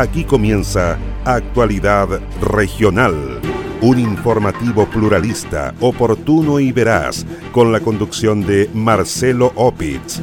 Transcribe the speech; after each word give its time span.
Aquí 0.00 0.24
comienza 0.24 0.98
Actualidad 1.26 2.08
Regional, 2.40 3.38
un 3.82 3.98
informativo 3.98 4.86
pluralista, 4.86 5.74
oportuno 5.78 6.58
y 6.58 6.72
veraz, 6.72 7.26
con 7.52 7.70
la 7.70 7.80
conducción 7.80 8.40
de 8.46 8.70
Marcelo 8.72 9.52
Opitz. 9.56 10.22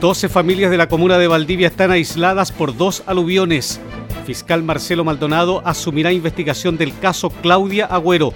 12 0.00 0.28
familias 0.28 0.70
de 0.70 0.76
la 0.76 0.88
comuna 0.88 1.18
de 1.18 1.26
Valdivia 1.26 1.66
están 1.66 1.90
aisladas 1.90 2.52
por 2.52 2.76
dos 2.76 3.02
aluviones. 3.06 3.80
Fiscal 4.24 4.62
Marcelo 4.62 5.02
Maldonado 5.02 5.62
asumirá 5.64 6.12
investigación 6.12 6.76
del 6.76 6.96
caso 7.00 7.30
Claudia 7.42 7.86
Agüero. 7.86 8.32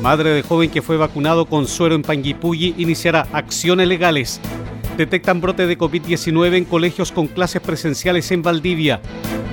Madre 0.00 0.30
de 0.30 0.42
joven 0.42 0.70
que 0.70 0.80
fue 0.80 0.96
vacunado 0.96 1.44
con 1.44 1.68
suero 1.68 1.94
en 1.94 2.00
Panguipulli 2.00 2.74
iniciará 2.78 3.28
acciones 3.34 3.86
legales 3.86 4.40
detectan 4.96 5.40
brote 5.40 5.66
de 5.66 5.78
COVID-19 5.78 6.56
en 6.56 6.64
colegios 6.64 7.12
con 7.12 7.26
clases 7.26 7.60
presenciales 7.60 8.30
en 8.30 8.42
Valdivia. 8.42 9.00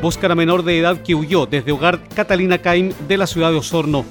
Buscan 0.01 0.31
a 0.31 0.35
menor 0.35 0.63
de 0.63 0.79
edad 0.79 1.01
que 1.01 1.15
huyó 1.15 1.45
desde 1.45 1.71
hogar 1.71 2.03
Catalina 2.15 2.59
Caim 2.59 2.93
de 3.07 3.17
la 3.17 3.27
ciudad 3.27 3.51
de 3.51 3.57
Osorno. 3.57 4.05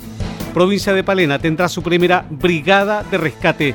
Provincia 0.54 0.92
de 0.92 1.04
Palena 1.04 1.38
tendrá 1.38 1.68
su 1.68 1.82
primera 1.82 2.26
brigada 2.28 3.04
de 3.04 3.18
rescate. 3.18 3.74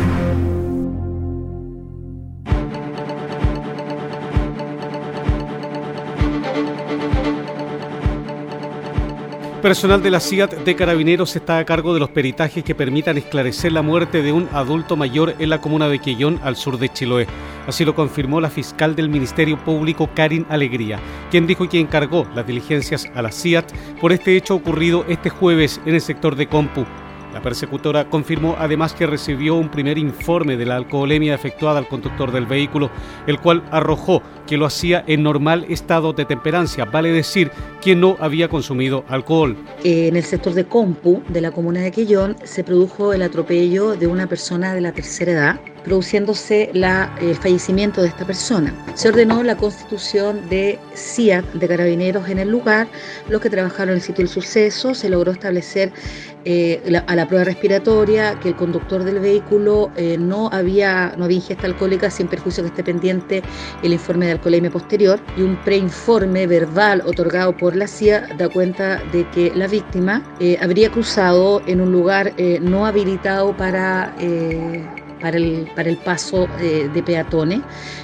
Personal 9.61 10.01
de 10.01 10.09
la 10.09 10.19
CIAT 10.19 10.63
de 10.65 10.75
Carabineros 10.75 11.35
está 11.35 11.59
a 11.59 11.65
cargo 11.65 11.93
de 11.93 11.99
los 11.99 12.09
peritajes 12.09 12.63
que 12.63 12.73
permitan 12.73 13.19
esclarecer 13.19 13.71
la 13.71 13.83
muerte 13.83 14.23
de 14.23 14.31
un 14.31 14.49
adulto 14.53 14.95
mayor 14.95 15.35
en 15.37 15.51
la 15.51 15.61
comuna 15.61 15.87
de 15.87 15.99
Quellón, 15.99 16.39
al 16.43 16.55
sur 16.55 16.79
de 16.79 16.89
Chiloé. 16.89 17.27
Así 17.67 17.85
lo 17.85 17.93
confirmó 17.93 18.41
la 18.41 18.49
fiscal 18.49 18.95
del 18.95 19.09
Ministerio 19.09 19.63
Público, 19.63 20.09
Karin 20.15 20.47
Alegría, 20.49 20.99
quien 21.29 21.45
dijo 21.45 21.69
que 21.69 21.79
encargó 21.79 22.25
las 22.33 22.47
diligencias 22.47 23.07
a 23.13 23.21
la 23.21 23.31
CIAT 23.31 23.71
por 23.99 24.11
este 24.11 24.35
hecho 24.35 24.55
ocurrido 24.55 25.05
este 25.07 25.29
jueves 25.29 25.79
en 25.85 25.93
el 25.93 26.01
sector 26.01 26.35
de 26.35 26.47
Compu. 26.47 26.83
La 27.33 27.41
persecutora 27.41 28.09
confirmó 28.09 28.55
además 28.59 28.93
que 28.93 29.07
recibió 29.07 29.55
un 29.55 29.69
primer 29.69 29.97
informe 29.97 30.57
de 30.57 30.65
la 30.65 30.75
alcoholemia 30.75 31.33
efectuada 31.33 31.79
al 31.79 31.87
conductor 31.87 32.31
del 32.31 32.45
vehículo, 32.45 32.91
el 33.25 33.39
cual 33.39 33.63
arrojó 33.71 34.21
que 34.47 34.57
lo 34.57 34.65
hacía 34.65 35.03
en 35.07 35.23
normal 35.23 35.65
estado 35.69 36.13
de 36.13 36.25
temperancia, 36.25 36.85
vale 36.85 37.11
decir 37.11 37.51
que 37.81 37.95
no 37.95 38.17
había 38.19 38.49
consumido 38.49 39.05
alcohol. 39.07 39.55
En 39.83 40.15
el 40.15 40.23
sector 40.23 40.53
de 40.53 40.65
Compu 40.65 41.23
de 41.29 41.41
la 41.41 41.51
comuna 41.51 41.79
de 41.79 41.91
Quillón 41.91 42.35
se 42.43 42.63
produjo 42.63 43.13
el 43.13 43.21
atropello 43.21 43.95
de 43.95 44.07
una 44.07 44.27
persona 44.27 44.73
de 44.73 44.81
la 44.81 44.91
tercera 44.91 45.31
edad 45.31 45.59
produciéndose 45.83 46.69
la, 46.73 47.15
el 47.21 47.35
fallecimiento 47.35 48.01
de 48.01 48.07
esta 48.07 48.25
persona. 48.25 48.73
Se 48.93 49.09
ordenó 49.09 49.43
la 49.43 49.55
constitución 49.55 50.47
de 50.49 50.79
CIAT 50.95 51.45
de 51.53 51.67
carabineros 51.67 52.29
en 52.29 52.39
el 52.39 52.49
lugar, 52.49 52.87
los 53.29 53.41
que 53.41 53.49
trabajaron 53.49 53.89
en 53.89 53.95
el 53.95 54.01
sitio 54.01 54.23
del 54.23 54.29
suceso, 54.29 54.93
se 54.93 55.09
logró 55.09 55.31
establecer 55.31 55.91
eh, 56.43 56.81
a 57.05 57.15
la 57.15 57.27
prueba 57.27 57.43
respiratoria 57.43 58.39
que 58.39 58.49
el 58.49 58.55
conductor 58.55 59.03
del 59.03 59.19
vehículo 59.19 59.91
eh, 59.95 60.17
no, 60.17 60.49
había, 60.51 61.13
no 61.15 61.25
había 61.25 61.37
ingesta 61.37 61.67
alcohólica 61.67 62.09
sin 62.09 62.27
perjuicio 62.27 62.63
que 62.63 62.69
esté 62.69 62.83
pendiente 62.83 63.43
el 63.83 63.93
informe 63.93 64.25
de 64.25 64.31
alcoholemia 64.33 64.71
posterior 64.71 65.19
y 65.37 65.43
un 65.43 65.55
preinforme 65.57 66.47
verbal 66.47 67.03
otorgado 67.05 67.55
por 67.55 67.75
la 67.75 67.85
CIA 67.85 68.27
da 68.37 68.49
cuenta 68.49 69.03
de 69.11 69.29
que 69.29 69.51
la 69.53 69.67
víctima 69.67 70.23
eh, 70.39 70.57
habría 70.59 70.89
cruzado 70.89 71.61
en 71.67 71.79
un 71.79 71.91
lugar 71.91 72.33
no 72.61 72.85
habilitado 72.85 73.55
para 73.55 74.15
para 75.21 75.37
el, 75.37 75.67
para 75.75 75.89
el 75.89 75.97
paso 75.97 76.47
eh, 76.59 76.89
de 76.93 77.03
peatones 77.03 77.61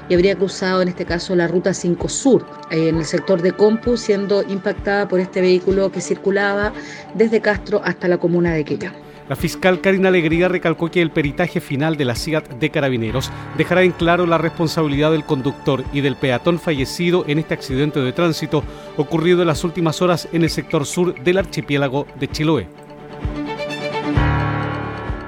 y 0.10 0.14
habría 0.14 0.36
cruzado 0.36 0.82
en 0.82 0.88
este 0.88 1.06
caso 1.06 1.36
la 1.36 1.48
ruta 1.48 1.74
5 1.74 2.10
Sur 2.10 2.46
eh, 2.70 2.90
en 2.90 2.98
el 2.98 3.06
sector 3.06 3.42
de 3.42 3.52
Compu, 3.52 3.98
siendo 3.98 4.44
impactada 4.44 5.08
por 5.08 5.20
este 5.20 5.42
vehículo 5.42 5.92
que 5.92 6.02
circulaba 6.02 6.74
desde 7.16 7.42
Castro 7.42 7.82
hasta 7.84 8.08
la 8.08 8.18
comuna 8.18 8.54
de 8.54 8.64
Quilla. 8.64 8.94
La 9.30 9.36
fiscal 9.36 9.82
Karina 9.82 10.08
Alegría 10.08 10.48
recalcó 10.48 10.90
que 10.90 11.02
el 11.02 11.12
peritaje 11.12 11.60
final 11.60 11.98
de 11.98 12.06
la 12.06 12.16
CIAT 12.16 12.48
de 12.48 12.70
Carabineros 12.70 13.30
dejará 13.58 13.84
en 13.84 13.92
claro 13.92 14.26
la 14.26 14.38
responsabilidad 14.38 15.12
del 15.12 15.26
conductor 15.26 15.84
y 15.92 16.00
del 16.00 16.16
peatón 16.16 16.60
fallecido 16.60 17.26
en 17.28 17.40
este 17.40 17.54
accidente 17.54 18.00
de 18.00 18.14
tránsito 18.14 18.64
ocurrido 18.96 19.42
en 19.42 19.48
las 19.48 19.66
últimas 19.66 20.02
horas 20.02 20.30
en 20.32 20.44
el 20.44 20.50
sector 20.50 20.86
sur 20.86 21.22
del 21.22 21.40
archipiélago 21.40 22.08
de 22.18 22.28
Chiloé. 22.30 22.87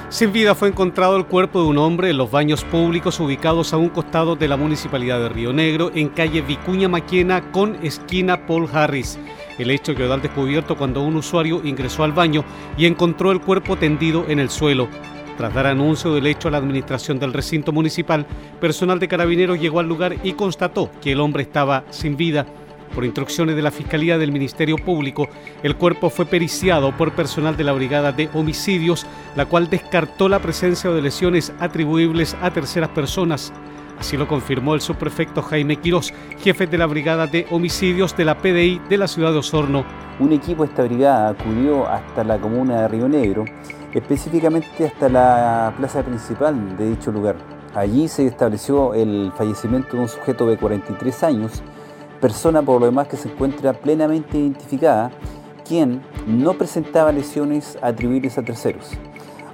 Sin 0.09 0.33
vida 0.33 0.55
fue 0.55 0.69
encontrado 0.69 1.17
el 1.17 1.27
cuerpo 1.27 1.61
de 1.61 1.67
un 1.67 1.77
hombre 1.77 2.09
en 2.09 2.17
los 2.17 2.31
baños 2.31 2.63
públicos 2.63 3.19
ubicados 3.19 3.73
a 3.73 3.77
un 3.77 3.89
costado 3.89 4.35
de 4.35 4.47
la 4.47 4.57
municipalidad 4.57 5.19
de 5.19 5.29
Río 5.29 5.53
Negro, 5.53 5.91
en 5.93 6.09
calle 6.09 6.41
Vicuña 6.41 6.89
Maquena 6.89 7.51
con 7.51 7.75
esquina 7.85 8.47
Paul 8.47 8.67
Harris. 8.73 9.19
El 9.59 9.69
hecho 9.69 9.93
quedó 9.93 10.15
al 10.15 10.23
descubierto 10.23 10.75
cuando 10.75 11.03
un 11.03 11.15
usuario 11.15 11.61
ingresó 11.63 12.03
al 12.03 12.13
baño 12.13 12.43
y 12.75 12.87
encontró 12.87 13.31
el 13.31 13.39
cuerpo 13.39 13.75
tendido 13.75 14.25
en 14.27 14.39
el 14.39 14.49
suelo. 14.49 14.87
Tras 15.37 15.53
dar 15.53 15.67
anuncio 15.67 16.11
del 16.11 16.25
hecho 16.25 16.47
a 16.47 16.51
la 16.51 16.57
administración 16.57 17.19
del 17.19 17.31
recinto 17.31 17.71
municipal, 17.71 18.25
personal 18.59 18.97
de 18.97 19.07
carabineros 19.07 19.59
llegó 19.59 19.79
al 19.79 19.87
lugar 19.87 20.15
y 20.23 20.33
constató 20.33 20.89
que 21.03 21.11
el 21.11 21.19
hombre 21.19 21.43
estaba 21.43 21.83
sin 21.91 22.17
vida. 22.17 22.47
Por 22.93 23.05
instrucciones 23.05 23.55
de 23.55 23.61
la 23.61 23.71
Fiscalía 23.71 24.17
del 24.17 24.31
Ministerio 24.31 24.75
Público, 24.77 25.27
el 25.63 25.75
cuerpo 25.75 26.09
fue 26.09 26.25
periciado 26.25 26.95
por 26.95 27.13
personal 27.13 27.55
de 27.55 27.63
la 27.63 27.73
Brigada 27.73 28.11
de 28.11 28.29
Homicidios, 28.33 29.05
la 29.35 29.45
cual 29.45 29.69
descartó 29.69 30.27
la 30.27 30.39
presencia 30.39 30.89
de 30.89 31.01
lesiones 31.01 31.53
atribuibles 31.59 32.35
a 32.41 32.51
terceras 32.51 32.89
personas. 32.89 33.53
Así 33.99 34.15
lo 34.15 34.27
confirmó 34.27 34.75
el 34.75 34.81
subprefecto 34.81 35.41
Jaime 35.41 35.75
Quirós, 35.75 36.13
jefe 36.41 36.67
de 36.67 36.77
la 36.77 36.85
Brigada 36.85 37.27
de 37.27 37.45
Homicidios 37.51 38.15
de 38.15 38.25
la 38.25 38.37
PDI 38.37 38.81
de 38.89 38.97
la 38.97 39.07
ciudad 39.07 39.33
de 39.33 39.39
Osorno. 39.39 39.83
Un 40.19 40.31
equipo 40.31 40.63
de 40.63 40.69
esta 40.69 40.83
brigada 40.83 41.29
acudió 41.29 41.87
hasta 41.87 42.23
la 42.23 42.37
comuna 42.37 42.81
de 42.81 42.87
Río 42.87 43.09
Negro, 43.09 43.45
específicamente 43.93 44.85
hasta 44.85 45.09
la 45.09 45.73
plaza 45.77 46.01
principal 46.01 46.77
de 46.77 46.91
dicho 46.91 47.11
lugar. 47.11 47.35
Allí 47.75 48.07
se 48.07 48.25
estableció 48.25 48.93
el 48.93 49.31
fallecimiento 49.37 49.97
de 49.97 50.03
un 50.03 50.09
sujeto 50.09 50.47
de 50.47 50.57
43 50.57 51.23
años, 51.23 51.61
persona 52.19 52.61
por 52.61 52.79
lo 52.79 52.85
demás 52.85 53.07
que 53.07 53.17
se 53.17 53.29
encuentra 53.29 53.73
plenamente 53.73 54.37
identificada, 54.37 55.11
quien 55.67 56.01
no 56.27 56.53
presentaba 56.53 57.11
lesiones 57.11 57.77
atribuibles 57.81 58.37
a 58.37 58.43
terceros. 58.43 58.91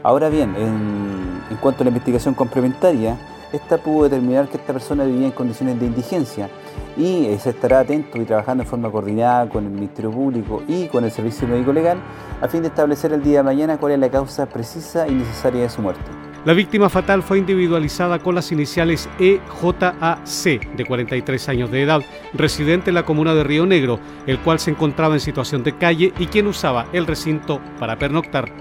Ahora 0.03 0.30
bien, 0.30 0.56
en, 0.56 1.58
cuanto 1.62 1.81
a 1.81 1.86
la 1.86 1.90
investigación 1.90 2.36
complementaria, 2.36 3.18
esta 3.52 3.78
pudo 3.78 4.03
determinar 4.03 4.48
que 4.48 4.58
esta 4.58 4.74
persona 4.74 5.03
vivía 5.03 5.26
en 5.26 5.31
condiciones 5.31 5.80
de 5.80 5.86
indigencia 5.88 6.50
y 6.98 7.36
se 7.40 7.50
estará 7.50 7.80
atento 7.80 8.22
y 8.22 8.26
trabajando 8.26 8.64
en 8.64 8.70
forma 8.70 8.92
coordinada 8.92 9.50
con 9.50 9.66
el 9.66 9.72
Ministerio 9.72 10.12
Público 10.12 10.62
y 10.68 10.88
con 10.88 11.06
el 11.06 11.12
Servicio 11.12 11.47
Médico 11.47 11.74
Legal 11.74 11.97
a 12.42 12.47
fin 12.47 12.62
de 12.62 12.68
establecer 12.68 13.14
el 13.14 13.24
día 13.24 13.40
de 13.40 13.44
mañana 13.44 13.78
cuál 13.78 13.94
es 13.94 14.00
la 14.00 14.09
causa 14.09 14.46
precisa 14.46 15.08
y 15.08 15.12
necesaria 15.14 15.64
de 15.64 15.70
su 15.70 15.82
muerte. 15.82 16.25
La 16.46 16.54
víctima 16.54 16.90
fatal 16.90 17.24
fue 17.24 17.40
individualizada 17.40 18.20
con 18.20 18.36
las 18.36 18.52
iniciales 18.52 19.10
EJAC, 19.18 20.76
de 20.76 20.86
43 20.86 21.50
años 21.50 21.72
de 21.72 21.82
edad, 21.82 22.02
residente 22.34 22.92
en 22.92 22.94
la 22.94 23.04
comuna 23.04 23.34
de 23.34 23.44
Río 23.44 23.66
Negro, 23.66 24.00
el 24.28 24.38
cual 24.38 24.60
se 24.60 24.70
encontraba 24.70 25.16
en 25.16 25.22
situación 25.22 25.64
de 25.64 25.76
calle 25.76 26.14
y 26.20 26.28
quien 26.28 26.46
usaba 26.46 26.86
el 26.94 27.08
recinto 27.08 27.60
para 27.80 27.98
pernoctar. 27.98 28.52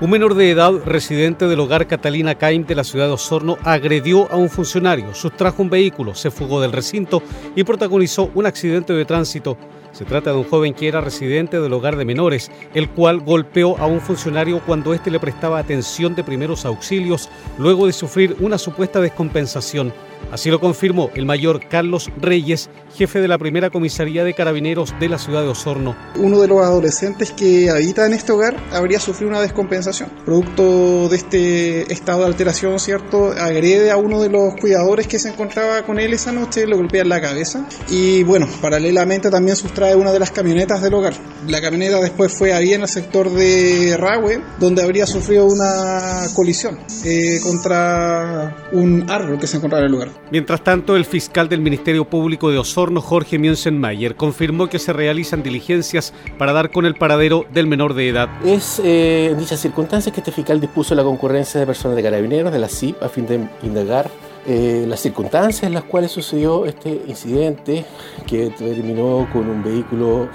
Un 0.00 0.08
menor 0.08 0.34
de 0.34 0.50
edad, 0.50 0.72
residente 0.86 1.46
del 1.46 1.60
hogar 1.60 1.86
Catalina 1.86 2.36
Caim 2.36 2.64
de 2.64 2.74
la 2.74 2.84
ciudad 2.84 3.08
de 3.08 3.12
Osorno, 3.12 3.58
agredió 3.62 4.32
a 4.32 4.36
un 4.36 4.48
funcionario, 4.48 5.14
sustrajo 5.14 5.62
un 5.62 5.68
vehículo, 5.68 6.14
se 6.14 6.30
fugó 6.30 6.62
del 6.62 6.72
recinto 6.72 7.22
y 7.54 7.64
protagonizó 7.64 8.30
un 8.34 8.46
accidente 8.46 8.94
de 8.94 9.04
tránsito. 9.04 9.58
Se 9.92 10.04
trata 10.04 10.30
de 10.30 10.38
un 10.38 10.44
joven 10.44 10.74
que 10.74 10.88
era 10.88 11.00
residente 11.00 11.60
del 11.60 11.72
hogar 11.72 11.96
de 11.96 12.04
menores, 12.04 12.50
el 12.74 12.88
cual 12.88 13.20
golpeó 13.20 13.76
a 13.78 13.86
un 13.86 14.00
funcionario 14.00 14.60
cuando 14.64 14.94
éste 14.94 15.10
le 15.10 15.20
prestaba 15.20 15.58
atención 15.58 16.14
de 16.14 16.24
primeros 16.24 16.64
auxilios 16.64 17.28
luego 17.58 17.86
de 17.86 17.92
sufrir 17.92 18.36
una 18.40 18.58
supuesta 18.58 19.00
descompensación. 19.00 19.92
Así 20.32 20.50
lo 20.50 20.60
confirmó 20.60 21.10
el 21.14 21.26
mayor 21.26 21.60
Carlos 21.68 22.10
Reyes, 22.20 22.70
jefe 22.94 23.20
de 23.20 23.28
la 23.28 23.38
primera 23.38 23.70
comisaría 23.70 24.24
de 24.24 24.34
carabineros 24.34 24.94
de 25.00 25.08
la 25.08 25.18
ciudad 25.18 25.42
de 25.42 25.48
Osorno. 25.48 25.96
Uno 26.16 26.40
de 26.40 26.48
los 26.48 26.60
adolescentes 26.60 27.32
que 27.32 27.70
habita 27.70 28.06
en 28.06 28.12
este 28.12 28.32
hogar 28.32 28.56
habría 28.72 29.00
sufrido 29.00 29.30
una 29.30 29.40
descompensación. 29.40 30.10
Producto 30.24 31.08
de 31.08 31.16
este 31.16 31.92
estado 31.92 32.20
de 32.20 32.26
alteración, 32.26 32.78
¿cierto? 32.78 33.32
Agrede 33.32 33.90
a 33.90 33.96
uno 33.96 34.22
de 34.22 34.28
los 34.28 34.54
cuidadores 34.60 35.06
que 35.06 35.18
se 35.18 35.30
encontraba 35.30 35.82
con 35.82 35.98
él 35.98 36.12
esa 36.12 36.32
noche, 36.32 36.66
lo 36.66 36.76
golpea 36.76 37.02
en 37.02 37.08
la 37.08 37.20
cabeza 37.20 37.66
y 37.88 38.22
bueno, 38.22 38.48
paralelamente 38.60 39.30
también 39.30 39.56
sustrae 39.56 39.96
una 39.96 40.12
de 40.12 40.18
las 40.18 40.30
camionetas 40.30 40.82
del 40.82 40.94
hogar. 40.94 41.14
La 41.48 41.60
camioneta 41.60 42.00
después 42.00 42.32
fue 42.32 42.52
ahí 42.52 42.74
en 42.74 42.82
el 42.82 42.88
sector 42.88 43.30
de 43.30 43.96
Rahue, 43.98 44.40
donde 44.58 44.82
habría 44.82 45.06
sufrido 45.06 45.46
una 45.46 46.26
colisión 46.34 46.78
eh, 47.04 47.40
contra 47.42 48.68
un 48.72 49.10
árbol 49.10 49.38
que 49.38 49.46
se 49.46 49.56
encontraba 49.56 49.84
en 49.84 49.86
el 49.86 49.92
lugar. 49.92 50.09
Mientras 50.30 50.62
tanto, 50.62 50.96
el 50.96 51.04
fiscal 51.04 51.48
del 51.48 51.60
Ministerio 51.60 52.04
Público 52.04 52.50
de 52.50 52.58
Osorno, 52.58 53.00
Jorge 53.00 53.38
Mienzenmayer, 53.38 54.16
confirmó 54.16 54.68
que 54.68 54.78
se 54.78 54.92
realizan 54.92 55.42
diligencias 55.42 56.12
para 56.38 56.52
dar 56.52 56.70
con 56.70 56.86
el 56.86 56.94
paradero 56.94 57.46
del 57.52 57.66
menor 57.66 57.94
de 57.94 58.08
edad. 58.08 58.28
Es 58.44 58.80
eh, 58.84 59.30
en 59.32 59.38
dichas 59.38 59.60
circunstancias 59.60 60.14
que 60.14 60.20
este 60.20 60.32
fiscal 60.32 60.60
dispuso 60.60 60.94
la 60.94 61.02
concurrencia 61.02 61.58
de 61.60 61.66
personas 61.66 61.96
de 61.96 62.02
carabineros 62.02 62.52
de 62.52 62.58
la 62.58 62.68
CIP 62.68 63.02
a 63.02 63.08
fin 63.08 63.26
de 63.26 63.48
indagar 63.62 64.10
eh, 64.46 64.84
las 64.88 65.00
circunstancias 65.00 65.64
en 65.64 65.74
las 65.74 65.84
cuales 65.84 66.10
sucedió 66.10 66.64
este 66.64 67.02
incidente 67.06 67.84
que 68.26 68.50
terminó 68.50 69.28
con 69.32 69.48
un 69.50 69.62
vehículo 69.62 70.28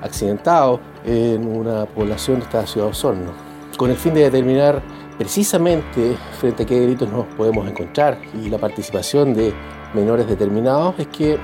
accidentado 0.00 0.80
en 1.04 1.46
una 1.46 1.84
población 1.84 2.38
de 2.38 2.44
esta 2.44 2.66
ciudad 2.66 2.86
de 2.86 2.92
Osorno, 2.92 3.32
con 3.76 3.90
el 3.90 3.96
fin 3.96 4.14
de 4.14 4.22
determinar 4.22 4.82
precisamente 5.18 6.16
frente 6.38 6.62
a 6.62 6.66
qué 6.66 6.80
delitos 6.80 7.08
nos 7.10 7.26
podemos 7.36 7.68
encontrar 7.68 8.18
y 8.42 8.48
la 8.48 8.58
participación 8.58 9.34
de 9.34 9.52
menores 9.94 10.26
determinados 10.26 10.94
es 10.98 11.06
que 11.08 11.38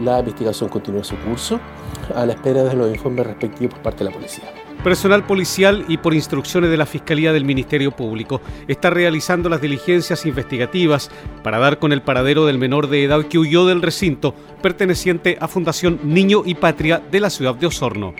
la 0.00 0.18
investigación 0.18 0.68
continúe 0.68 1.04
su 1.04 1.16
curso 1.18 1.60
a 2.14 2.26
la 2.26 2.32
espera 2.32 2.64
de 2.64 2.74
los 2.74 2.92
informes 2.92 3.26
respectivos 3.26 3.74
por 3.74 3.82
parte 3.82 4.04
de 4.04 4.10
la 4.10 4.16
policía. 4.16 4.44
Personal 4.82 5.24
policial 5.24 5.86
y 5.88 5.96
por 5.96 6.12
instrucciones 6.12 6.68
de 6.68 6.76
la 6.76 6.84
Fiscalía 6.84 7.32
del 7.32 7.46
Ministerio 7.46 7.90
Público 7.90 8.42
está 8.68 8.90
realizando 8.90 9.48
las 9.48 9.62
diligencias 9.62 10.26
investigativas 10.26 11.10
para 11.42 11.58
dar 11.58 11.78
con 11.78 11.90
el 11.92 12.02
paradero 12.02 12.44
del 12.44 12.58
menor 12.58 12.88
de 12.88 13.02
edad 13.02 13.24
que 13.24 13.38
huyó 13.38 13.64
del 13.64 13.80
recinto 13.80 14.34
perteneciente 14.60 15.38
a 15.40 15.48
Fundación 15.48 16.00
Niño 16.02 16.42
y 16.44 16.54
Patria 16.54 17.00
de 17.10 17.20
la 17.20 17.30
ciudad 17.30 17.54
de 17.54 17.68
Osorno. 17.68 18.12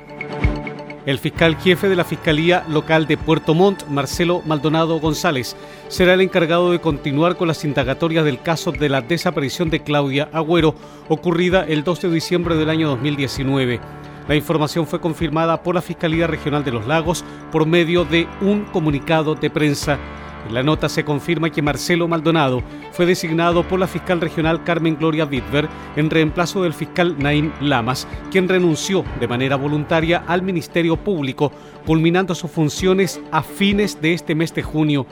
El 1.06 1.19
fiscal 1.19 1.56
jefe 1.56 1.91
de 1.91 1.97
la 1.97 2.05
Fiscalía 2.05 2.65
Local 2.67 3.06
de 3.06 3.19
Puerto 3.19 3.53
Montt, 3.55 3.87
Marcelo 3.89 4.41
Maldonado 4.47 4.99
González, 5.01 5.55
será 5.89 6.15
el 6.15 6.23
encargado 6.23 6.73
de 6.73 6.81
continuar 6.81 7.37
con 7.37 7.47
las 7.47 7.62
indagatorias 7.62 8.25
del 8.25 8.41
caso 8.41 8.73
de 8.73 8.89
la 8.89 9.03
desaparición 9.03 9.69
de 9.69 9.83
Claudia 9.83 10.31
Agüero, 10.33 10.75
ocurrida 11.11 11.62
el 11.69 11.85
2 11.85 12.01
de 12.01 12.11
diciembre 12.11 12.56
del 12.56 12.71
año 12.71 12.89
2019. 12.89 13.81
La 14.29 14.35
información 14.35 14.87
fue 14.87 14.99
confirmada 14.99 15.62
por 15.62 15.75
la 15.75 15.83
Fiscalía 15.83 16.27
Regional 16.27 16.65
de 16.65 16.73
los 16.73 16.87
Lagos 16.87 17.23
por 17.53 17.67
medio 17.67 18.07
de 18.07 18.27
un 18.41 18.65
comunicado 18.65 19.35
de 19.35 19.50
prensa. 19.50 19.99
En 20.46 20.55
la 20.55 20.62
nota 20.62 20.88
se 20.88 21.05
confirma 21.05 21.50
que 21.50 21.62
Marcelo 21.62 22.06
Maldonado 22.06 22.62
fue 22.93 23.06
designado 23.06 23.67
por 23.67 23.81
la 23.81 23.87
fiscal 23.87 24.20
regional 24.20 24.62
Carmen 24.62 24.96
Gloria 24.99 25.25
Wittber 25.25 25.69
en 25.96 26.11
reemplazo 26.11 26.62
del 26.62 26.75
fiscal 26.75 27.17
Naim 27.19 27.52
Lamas, 27.61 28.06
quien 28.31 28.49
renunció 28.49 29.05
de 29.20 29.29
manera 29.29 29.56
voluntaria 29.56 30.23
al 30.26 30.43
Ministerio 30.43 30.96
Público, 30.96 31.50
culminando 31.87 32.35
sus 32.35 32.50
funciones 32.50 33.20
a 33.32 33.43
fines 33.43 34.00
de 34.00 34.12
este 34.12 34.35
mes 34.35 34.55
de 34.55 34.62
junio. 34.62 35.06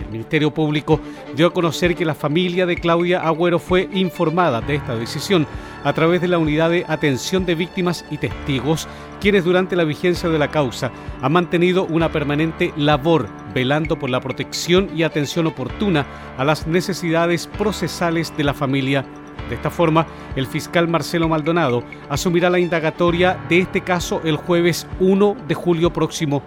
El 0.00 0.10
Ministerio 0.12 0.52
Público 0.52 1.00
dio 1.34 1.46
a 1.46 1.52
conocer 1.52 1.94
que 1.94 2.04
la 2.04 2.14
familia 2.14 2.66
de 2.66 2.76
Claudia 2.76 3.20
Agüero 3.20 3.58
fue 3.58 3.88
informada 3.92 4.60
de 4.60 4.76
esta 4.76 4.96
decisión 4.96 5.46
a 5.84 5.92
través 5.92 6.20
de 6.20 6.28
la 6.28 6.38
Unidad 6.38 6.70
de 6.70 6.84
Atención 6.88 7.46
de 7.46 7.54
Víctimas 7.54 8.04
y 8.10 8.18
Testigos, 8.18 8.88
quienes 9.20 9.44
durante 9.44 9.76
la 9.76 9.84
vigencia 9.84 10.28
de 10.28 10.38
la 10.38 10.50
causa 10.50 10.90
han 11.22 11.32
mantenido 11.32 11.84
una 11.84 12.10
permanente 12.10 12.72
labor 12.76 13.28
velando 13.54 13.98
por 13.98 14.10
la 14.10 14.20
protección 14.20 14.88
y 14.94 15.02
atención 15.02 15.46
oportuna 15.46 16.06
a 16.36 16.44
las 16.44 16.66
necesidades 16.66 17.46
procesales 17.46 18.36
de 18.36 18.44
la 18.44 18.54
familia. 18.54 19.04
De 19.48 19.54
esta 19.54 19.70
forma, 19.70 20.06
el 20.36 20.46
fiscal 20.46 20.88
Marcelo 20.88 21.28
Maldonado 21.28 21.82
asumirá 22.08 22.50
la 22.50 22.58
indagatoria 22.58 23.38
de 23.48 23.60
este 23.60 23.80
caso 23.80 24.20
el 24.24 24.36
jueves 24.36 24.86
1 25.00 25.36
de 25.46 25.54
julio 25.54 25.92
próximo 25.92 26.42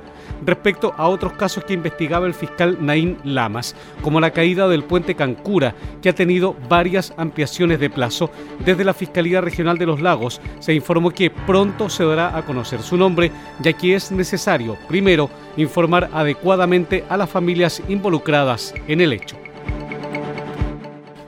respecto 0.46 0.94
a 0.98 1.08
otros 1.08 1.34
casos 1.34 1.64
que 1.64 1.74
investigaba 1.74 2.28
el 2.28 2.34
fiscal 2.34 2.78
Naín 2.82 3.18
Lamas, 3.24 3.76
como 4.02 4.20
la 4.20 4.32
caída 4.32 4.68
del 4.68 4.84
puente 4.84 5.16
Cancura, 5.16 5.76
que 6.02 6.10
ha 6.10 6.16
tenido 6.16 6.56
varias 6.70 7.14
ampliaciones 7.18 7.80
de 7.80 7.90
plazo. 7.90 8.30
Desde 8.66 8.84
la 8.84 8.94
Fiscalía 8.94 9.42
Regional 9.42 9.78
de 9.78 9.86
los 9.86 10.02
Lagos 10.02 10.42
se 10.60 10.74
informó 10.74 11.12
que 11.12 11.30
pronto 11.30 11.90
se 11.90 12.06
dará 12.06 12.38
a 12.38 12.46
conocer 12.46 12.82
su 12.82 12.98
nombre, 12.98 13.32
ya 13.60 13.74
que 13.74 13.96
es 13.96 14.12
necesario, 14.12 14.78
primero, 14.88 15.30
informar 15.58 16.10
adecuadamente 16.14 17.04
a 17.10 17.18
las 17.18 17.30
familias 17.30 17.82
involucradas 17.88 18.74
en 18.88 19.02
el 19.02 19.14
hecho. 19.14 19.51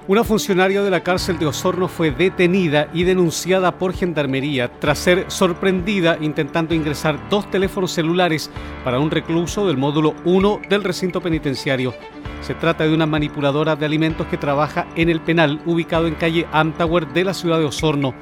Una 0.05 0.25
funcionaria 0.25 0.83
de 0.83 0.89
la 0.89 0.99
cárcel 0.99 1.39
de 1.39 1.45
Osorno 1.45 1.87
fue 1.87 2.11
detenida 2.11 2.89
y 2.93 3.05
denunciada 3.05 3.77
por 3.77 3.93
Gendarmería 3.93 4.67
tras 4.67 4.99
ser 4.99 5.31
sorprendida 5.31 6.17
intentando 6.19 6.75
ingresar 6.75 7.29
dos 7.29 7.49
teléfonos 7.49 7.93
celulares 7.93 8.51
para 8.83 8.99
un 8.99 9.09
recluso 9.09 9.65
del 9.65 9.77
módulo 9.77 10.13
1 10.25 10.59
del 10.69 10.83
recinto 10.83 11.21
penitenciario. 11.21 11.93
Se 12.41 12.53
trata 12.53 12.83
de 12.83 12.93
una 12.93 13.05
manipuladora 13.05 13.77
de 13.77 13.85
alimentos 13.85 14.27
que 14.27 14.37
trabaja 14.37 14.87
en 14.97 15.09
el 15.09 15.21
penal 15.21 15.61
ubicado 15.65 16.07
en 16.07 16.15
calle 16.15 16.47
Antauer 16.51 17.07
de 17.13 17.23
la 17.23 17.33
ciudad 17.33 17.59
de 17.59 17.65
Osorno. 17.65 18.13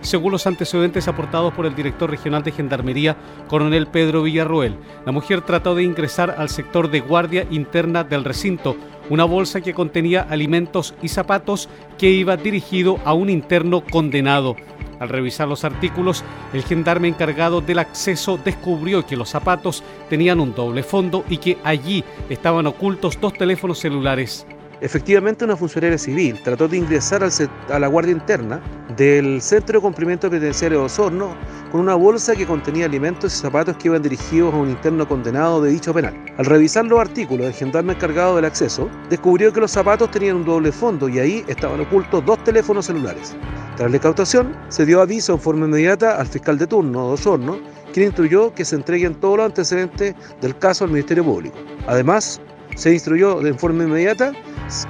Según 0.00 0.32
los 0.32 0.46
antecedentes 0.46 1.08
aportados 1.08 1.52
por 1.54 1.66
el 1.66 1.74
director 1.74 2.10
regional 2.10 2.42
de 2.42 2.52
Gendarmería, 2.52 3.16
coronel 3.48 3.86
Pedro 3.86 4.22
Villarroel, 4.22 4.76
la 5.04 5.12
mujer 5.12 5.42
trató 5.42 5.74
de 5.74 5.82
ingresar 5.82 6.34
al 6.38 6.48
sector 6.48 6.90
de 6.90 7.00
guardia 7.00 7.46
interna 7.50 8.04
del 8.04 8.24
recinto, 8.24 8.76
una 9.10 9.24
bolsa 9.24 9.60
que 9.60 9.74
contenía 9.74 10.22
alimentos 10.22 10.94
y 11.02 11.08
zapatos 11.08 11.68
que 11.98 12.10
iba 12.10 12.36
dirigido 12.36 12.98
a 13.04 13.14
un 13.14 13.30
interno 13.30 13.82
condenado. 13.84 14.56
Al 14.98 15.08
revisar 15.08 15.46
los 15.46 15.64
artículos, 15.64 16.24
el 16.52 16.62
gendarme 16.62 17.08
encargado 17.08 17.60
del 17.60 17.78
acceso 17.78 18.38
descubrió 18.42 19.04
que 19.06 19.16
los 19.16 19.28
zapatos 19.28 19.82
tenían 20.08 20.40
un 20.40 20.54
doble 20.54 20.82
fondo 20.82 21.24
y 21.28 21.36
que 21.38 21.58
allí 21.64 22.02
estaban 22.30 22.66
ocultos 22.66 23.20
dos 23.20 23.34
teléfonos 23.34 23.78
celulares. 23.78 24.46
Efectivamente, 24.80 25.44
una 25.44 25.56
funcionaria 25.56 25.96
civil 25.96 26.38
trató 26.42 26.68
de 26.68 26.76
ingresar 26.76 27.22
a 27.24 27.78
la 27.78 27.86
guardia 27.86 28.12
interna 28.12 28.60
del 28.96 29.40
Centro 29.40 29.78
de 29.78 29.82
Cumplimiento 29.82 30.28
Penitenciario 30.28 30.80
de 30.80 30.84
Osorno 30.84 31.34
con 31.72 31.80
una 31.80 31.94
bolsa 31.94 32.36
que 32.36 32.46
contenía 32.46 32.84
alimentos 32.84 33.34
y 33.34 33.38
zapatos 33.38 33.76
que 33.78 33.88
iban 33.88 34.02
dirigidos 34.02 34.52
a 34.52 34.58
un 34.58 34.70
interno 34.70 35.08
condenado 35.08 35.62
de 35.62 35.70
dicho 35.70 35.94
penal. 35.94 36.14
Al 36.36 36.44
revisar 36.44 36.84
los 36.84 37.00
artículos 37.00 37.46
del 37.46 37.54
gendarme 37.54 37.94
encargado 37.94 38.36
del 38.36 38.44
acceso, 38.44 38.90
descubrió 39.08 39.52
que 39.52 39.60
los 39.60 39.70
zapatos 39.70 40.10
tenían 40.10 40.36
un 40.36 40.44
doble 40.44 40.70
fondo 40.70 41.08
y 41.08 41.18
ahí 41.18 41.44
estaban 41.48 41.80
ocultos 41.80 42.24
dos 42.24 42.42
teléfonos 42.44 42.86
celulares. 42.86 43.34
Tras 43.76 43.90
la 43.90 43.96
incautación, 43.96 44.56
se 44.68 44.86
dio 44.86 45.00
aviso 45.00 45.34
en 45.34 45.40
forma 45.40 45.66
inmediata 45.66 46.18
al 46.18 46.26
fiscal 46.26 46.58
de 46.58 46.66
turno 46.66 47.08
de 47.08 47.12
Osorno, 47.14 47.58
quien 47.92 48.06
instruyó 48.06 48.52
que 48.54 48.64
se 48.64 48.76
entreguen 48.76 49.14
todos 49.14 49.38
los 49.38 49.46
antecedentes 49.46 50.14
del 50.40 50.56
caso 50.58 50.84
al 50.84 50.90
Ministerio 50.90 51.24
Público. 51.24 51.56
Además, 51.86 52.40
se 52.76 52.92
instruyó 52.92 53.40
de 53.40 53.54
forma 53.54 53.84
inmediata 53.84 54.32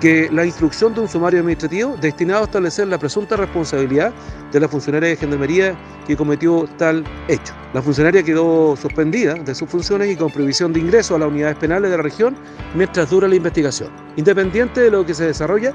que 0.01 0.29
la 0.33 0.45
instrucción 0.45 0.93
de 0.95 1.01
un 1.01 1.09
sumario 1.09 1.41
administrativo 1.41 1.97
destinado 2.01 2.43
a 2.43 2.45
establecer 2.45 2.89
la 2.89 2.99
presunta 2.99 3.37
responsabilidad 3.37 4.13
de 4.53 4.61
la 4.61 4.69
funcionaria 4.69 5.11
de 5.11 5.17
Gendarmería 5.17 5.77
que 6.07 6.17
cometió 6.17 6.69
tal 6.77 7.05
hecho. 7.29 7.55
La 7.73 7.81
funcionaria 7.81 8.23
quedó 8.23 8.77
suspendida 8.77 9.35
de 9.35 9.55
sus 9.55 9.69
funciones 9.69 10.11
y 10.11 10.17
con 10.17 10.31
prohibición 10.31 10.73
de 10.73 10.81
ingreso 10.81 11.15
a 11.15 11.19
las 11.19 11.29
unidades 11.29 11.57
penales 11.57 11.91
de 11.91 11.97
la 11.97 12.03
región 12.03 12.37
mientras 12.75 13.09
dura 13.09 13.29
la 13.29 13.37
investigación, 13.37 13.91
independiente 14.17 14.81
de 14.81 14.91
lo 14.91 15.07
que 15.07 15.15
se 15.15 15.27
desarrolla 15.27 15.73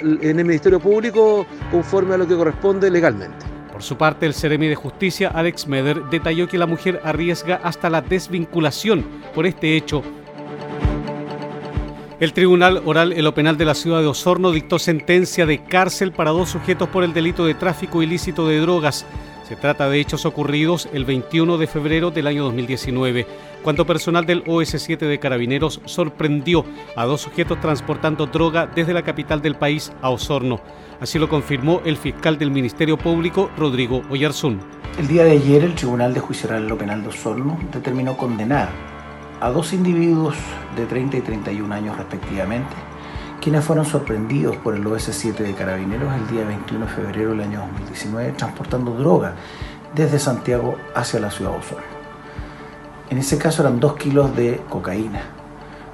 en 0.00 0.38
el 0.38 0.44
Ministerio 0.44 0.78
Público 0.78 1.46
conforme 1.70 2.14
a 2.14 2.18
lo 2.18 2.28
que 2.28 2.36
corresponde 2.36 2.90
legalmente. 2.90 3.46
Por 3.72 3.82
su 3.82 3.96
parte, 3.96 4.26
el 4.26 4.34
Ceremi 4.34 4.68
de 4.68 4.76
Justicia, 4.76 5.32
Alex 5.34 5.66
Meder, 5.66 6.04
detalló 6.04 6.46
que 6.46 6.58
la 6.58 6.66
mujer 6.66 7.00
arriesga 7.02 7.56
hasta 7.64 7.90
la 7.90 8.02
desvinculación 8.02 9.04
por 9.34 9.46
este 9.46 9.76
hecho 9.76 10.04
el 12.20 12.32
Tribunal 12.32 12.82
Oral 12.84 13.12
en 13.12 13.24
lo 13.24 13.34
Penal 13.34 13.56
de 13.56 13.64
la 13.64 13.74
ciudad 13.74 14.00
de 14.00 14.06
Osorno 14.06 14.52
dictó 14.52 14.78
sentencia 14.78 15.46
de 15.46 15.64
cárcel 15.64 16.12
para 16.12 16.30
dos 16.30 16.50
sujetos 16.50 16.88
por 16.88 17.02
el 17.02 17.12
delito 17.12 17.44
de 17.44 17.54
tráfico 17.54 18.02
ilícito 18.02 18.46
de 18.46 18.60
drogas. 18.60 19.04
Se 19.48 19.56
trata 19.56 19.90
de 19.90 20.00
hechos 20.00 20.24
ocurridos 20.24 20.88
el 20.92 21.04
21 21.04 21.58
de 21.58 21.66
febrero 21.66 22.10
del 22.10 22.26
año 22.26 22.44
2019, 22.44 23.26
cuando 23.62 23.84
personal 23.84 24.24
del 24.24 24.44
OS7 24.44 24.96
de 24.98 25.18
Carabineros 25.18 25.80
sorprendió 25.84 26.64
a 26.96 27.04
dos 27.04 27.22
sujetos 27.22 27.60
transportando 27.60 28.26
droga 28.26 28.66
desde 28.74 28.94
la 28.94 29.02
capital 29.02 29.42
del 29.42 29.56
país 29.56 29.92
a 30.00 30.10
Osorno. 30.10 30.60
Así 31.00 31.18
lo 31.18 31.28
confirmó 31.28 31.82
el 31.84 31.96
fiscal 31.96 32.38
del 32.38 32.50
Ministerio 32.50 32.96
Público, 32.96 33.50
Rodrigo 33.58 34.02
Oyarzún. 34.08 34.60
El 34.98 35.08
día 35.08 35.24
de 35.24 35.32
ayer, 35.32 35.64
el 35.64 35.74
Tribunal 35.74 36.14
de 36.14 36.20
Juicio 36.20 36.48
Oral 36.48 36.62
en 36.62 36.68
lo 36.68 36.78
Penal 36.78 37.02
de 37.02 37.08
Osorno 37.08 37.58
determinó 37.72 38.16
condenar 38.16 38.93
a 39.40 39.50
dos 39.50 39.72
individuos 39.72 40.36
de 40.76 40.86
30 40.86 41.16
y 41.16 41.20
31 41.20 41.74
años 41.74 41.96
respectivamente, 41.96 42.74
quienes 43.40 43.64
fueron 43.64 43.84
sorprendidos 43.84 44.56
por 44.56 44.74
el 44.74 44.86
OS-7 44.86 45.36
de 45.36 45.54
Carabineros 45.54 46.14
el 46.14 46.28
día 46.28 46.44
21 46.44 46.86
de 46.86 46.92
febrero 46.92 47.30
del 47.30 47.40
año 47.40 47.60
2019 47.60 48.32
transportando 48.32 48.92
droga 48.92 49.34
desde 49.94 50.18
Santiago 50.18 50.76
hacia 50.94 51.20
la 51.20 51.30
ciudad 51.30 51.52
de 51.52 51.58
Osorno. 51.58 51.84
En 53.10 53.18
ese 53.18 53.38
caso 53.38 53.62
eran 53.62 53.80
2 53.80 53.96
kilos 53.96 54.34
de 54.34 54.60
cocaína. 54.68 55.22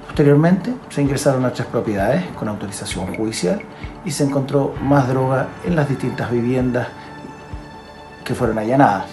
Posteriormente 0.05 0.73
se 0.89 1.01
ingresaron 1.01 1.45
a 1.45 1.53
tres 1.53 1.67
propiedades 1.67 2.25
con 2.31 2.49
autorización 2.49 3.15
judicial 3.15 3.61
y 4.03 4.11
se 4.11 4.23
encontró 4.23 4.73
más 4.81 5.07
droga 5.07 5.47
en 5.63 5.75
las 5.75 5.87
distintas 5.87 6.31
viviendas 6.31 6.87
que 8.23 8.35
fueron 8.35 8.57
allanadas. 8.59 9.05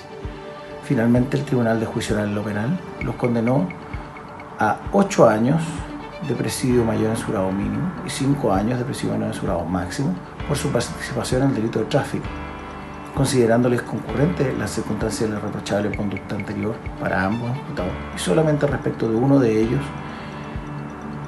Finalmente 0.84 1.36
el 1.36 1.44
Tribunal 1.44 1.78
de 1.78 1.86
Juicio 1.86 2.16
Oral 2.16 2.34
Lo 2.34 2.42
Penal 2.42 2.80
los 3.02 3.14
condenó 3.14 3.68
a 4.58 4.78
8 4.92 5.28
años 5.28 5.62
de 6.26 6.34
presidio 6.34 6.84
mayor 6.84 7.10
en 7.10 7.16
su 7.16 7.30
grado 7.30 7.50
mínimo 7.52 7.92
y 8.04 8.10
5 8.10 8.52
años 8.52 8.78
de 8.78 8.84
presidio 8.84 9.12
menor 9.12 9.28
en 9.28 9.34
su 9.34 9.46
grado 9.46 9.64
máximo 9.64 10.14
por 10.46 10.56
su 10.56 10.70
participación 10.70 11.42
en 11.42 11.48
el 11.50 11.54
delito 11.54 11.78
de 11.78 11.84
tráfico, 11.84 12.26
considerándoles 13.14 13.82
concurrente 13.82 14.52
las 14.58 14.70
circunstancias 14.70 15.30
de 15.30 15.36
la 15.36 15.40
reprochable 15.40 15.96
conducta 15.96 16.34
anterior 16.34 16.74
para 17.00 17.24
ambos 17.24 17.56
imputados 17.56 17.92
y 18.16 18.18
solamente 18.18 18.66
respecto 18.66 19.08
de 19.08 19.14
uno 19.14 19.38
de 19.38 19.60
ellos 19.60 19.82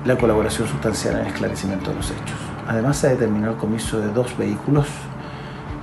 la 0.04 0.16
colaboración 0.16 0.66
sustancial 0.66 1.14
en 1.16 1.20
el 1.20 1.26
esclarecimiento 1.28 1.90
de 1.90 1.96
los 1.96 2.10
hechos. 2.10 2.38
Además 2.66 2.96
se 2.96 3.10
determinó 3.10 3.50
el 3.50 3.56
comiso 3.56 4.00
de 4.00 4.08
dos 4.08 4.36
vehículos, 4.36 4.86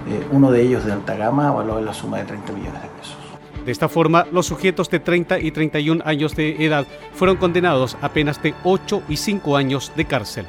eh, 0.07 0.27
uno 0.31 0.51
de 0.51 0.61
ellos 0.61 0.85
de 0.85 0.93
alta 0.93 1.15
gama, 1.15 1.51
valorado 1.51 1.79
en 1.79 1.85
la 1.85 1.93
suma 1.93 2.17
de 2.17 2.23
30 2.23 2.53
millones 2.53 2.81
de 2.81 2.87
pesos. 2.89 3.26
De 3.67 3.74
esta 3.74 3.89
forma, 3.89 4.25
los 4.31 4.45
sujetos 4.45 4.89
de 4.89 5.01
30 5.01 5.39
y 5.41 5.51
31 5.51 6.01
años 6.05 6.38
de 6.38 6.65
edad 6.65 6.88
fueron 7.12 7.36
condenados 7.36 7.97
a 8.00 8.07
penas 8.13 8.41
de 8.41 8.53
8 8.63 9.03
y 9.09 9.17
5 9.17 9.57
años 9.57 9.91
de 9.93 10.05
cárcel. 10.05 10.45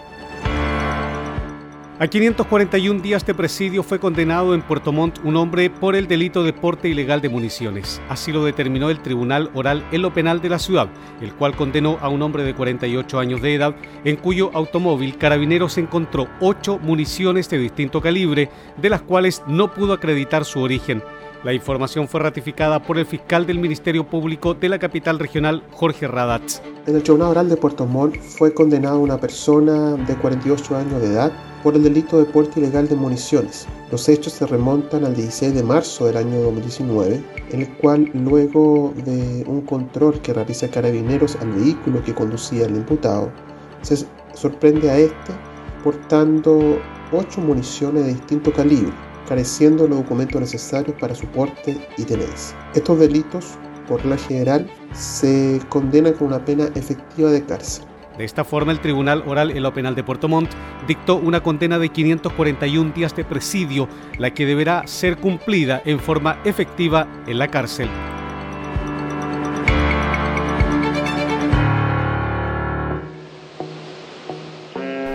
A 1.99 2.07
541 2.07 3.03
días 3.03 3.27
de 3.27 3.35
presidio 3.35 3.83
fue 3.83 3.99
condenado 3.99 4.55
en 4.55 4.63
Puerto 4.63 4.93
Montt 4.93 5.19
un 5.25 5.35
hombre 5.35 5.69
por 5.69 5.97
el 5.97 6.07
delito 6.07 6.45
de 6.45 6.53
porte 6.53 6.89
ilegal 6.89 7.21
de 7.21 7.29
municiones. 7.29 8.01
Así 8.09 8.31
lo 8.31 8.45
determinó 8.45 8.89
el 8.89 9.01
Tribunal 9.01 9.51
Oral 9.53 9.85
en 9.91 10.03
lo 10.03 10.15
Penal 10.15 10.41
de 10.41 10.51
la 10.51 10.61
ciudad, 10.61 10.87
el 11.21 11.35
cual 11.35 11.57
condenó 11.57 11.99
a 12.01 12.09
un 12.09 12.23
hombre 12.23 12.45
de 12.45 12.55
48 12.55 13.19
años 13.19 13.43
de 13.43 13.53
edad, 13.53 13.75
en 14.05 14.15
cuyo 14.15 14.53
automóvil 14.55 15.19
Carabineros 15.19 15.77
encontró 15.77 16.29
8 16.39 16.79
municiones 16.81 17.51
de 17.51 17.59
distinto 17.59 18.01
calibre, 18.01 18.49
de 18.77 18.91
las 18.91 19.03
cuales 19.03 19.43
no 19.49 19.75
pudo 19.75 19.95
acreditar 19.95 20.45
su 20.45 20.61
origen. 20.61 21.03
La 21.45 21.53
información 21.53 22.09
fue 22.09 22.19
ratificada 22.19 22.83
por 22.83 22.99
el 22.99 23.07
fiscal 23.07 23.47
del 23.47 23.61
Ministerio 23.61 24.05
Público 24.05 24.55
de 24.55 24.69
la 24.69 24.81
capital 24.81 25.21
regional, 25.21 25.63
Jorge 25.71 26.09
Radatz. 26.09 26.61
En 26.89 26.97
el 26.97 27.03
Tribunal 27.05 27.29
Oral 27.29 27.49
de 27.49 27.57
Puerto 27.57 27.87
Montt 27.87 28.17
fue 28.17 28.53
condenada 28.53 28.97
una 28.97 29.21
persona 29.21 29.93
de 29.93 30.17
48 30.17 30.77
años 30.77 31.01
de 31.01 31.07
edad 31.07 31.33
por 31.63 31.77
el 31.77 31.85
delito 31.85 32.19
de 32.19 32.25
porte 32.25 32.59
ilegal 32.59 32.89
de 32.89 32.97
municiones. 32.97 33.69
Los 33.93 34.09
hechos 34.09 34.33
se 34.33 34.47
remontan 34.49 35.05
al 35.05 35.15
16 35.15 35.55
de 35.55 35.63
marzo 35.63 36.07
del 36.07 36.17
año 36.17 36.41
2019, 36.41 37.23
en 37.53 37.61
el 37.61 37.69
cual 37.77 38.11
luego 38.15 38.93
de 39.05 39.45
un 39.47 39.61
control 39.61 40.21
que 40.21 40.35
realiza 40.35 40.69
carabineros 40.69 41.37
al 41.37 41.53
vehículo 41.53 42.03
que 42.03 42.15
conducía 42.15 42.67
el 42.67 42.75
imputado, 42.75 43.31
se 43.83 44.05
sorprende 44.35 44.91
a 44.91 44.99
este 44.99 45.33
portando 45.85 46.81
8 47.13 47.41
municiones 47.43 48.07
de 48.07 48.15
distinto 48.15 48.53
calibre 48.53 49.08
careciendo 49.29 49.87
los 49.87 49.99
documentos 49.99 50.41
necesarios 50.41 50.97
para 50.99 51.15
su 51.15 51.27
porte 51.27 51.77
y 51.97 52.05
tenencia. 52.05 52.57
Estos 52.75 52.99
delitos, 52.99 53.59
por 53.87 54.05
la 54.05 54.17
general, 54.17 54.67
se 54.93 55.61
condenan 55.69 56.15
con 56.15 56.29
una 56.29 56.45
pena 56.45 56.69
efectiva 56.75 57.31
de 57.31 57.45
cárcel. 57.45 57.85
De 58.17 58.25
esta 58.25 58.43
forma, 58.43 58.73
el 58.73 58.81
Tribunal 58.81 59.23
Oral 59.27 59.53
en 59.53 59.63
lo 59.63 59.73
Penal 59.73 59.95
de 59.95 60.03
Puerto 60.03 60.27
Montt 60.27 60.51
dictó 60.89 61.17
una 61.17 61.41
condena 61.41 61.79
de 61.79 61.89
541 61.89 62.93
días 62.93 63.15
de 63.15 63.25
presidio, 63.25 63.89
la 64.19 64.35
que 64.35 64.45
deberá 64.45 64.87
ser 64.89 65.19
cumplida 65.19 65.83
en 65.85 66.01
forma 66.01 66.41
efectiva 66.45 67.07
en 67.29 67.39
la 67.39 67.47
cárcel. 67.49 67.89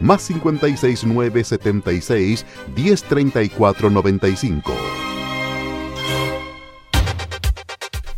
más 0.00 0.26
569 0.26 1.44
76 1.44 2.46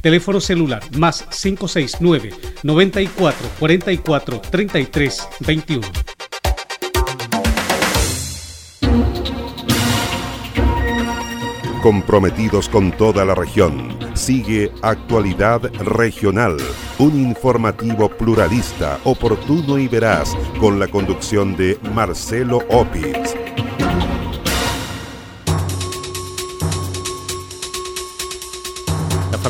Teléfono 0.00 0.40
celular 0.40 0.82
más 0.96 1.26
569 1.30 2.30
94 2.62 3.48
44 3.58 4.40
33 4.50 5.28
21. 5.40 5.86
comprometidos 11.82 12.68
con 12.68 12.92
toda 12.92 13.24
la 13.24 13.34
región. 13.34 13.96
Sigue 14.14 14.70
Actualidad 14.82 15.62
Regional, 15.78 16.56
un 16.98 17.18
informativo 17.18 18.08
pluralista, 18.08 18.98
oportuno 19.04 19.78
y 19.78 19.88
veraz, 19.88 20.36
con 20.58 20.78
la 20.78 20.88
conducción 20.88 21.56
de 21.56 21.78
Marcelo 21.94 22.58
Opitz. 22.68 23.34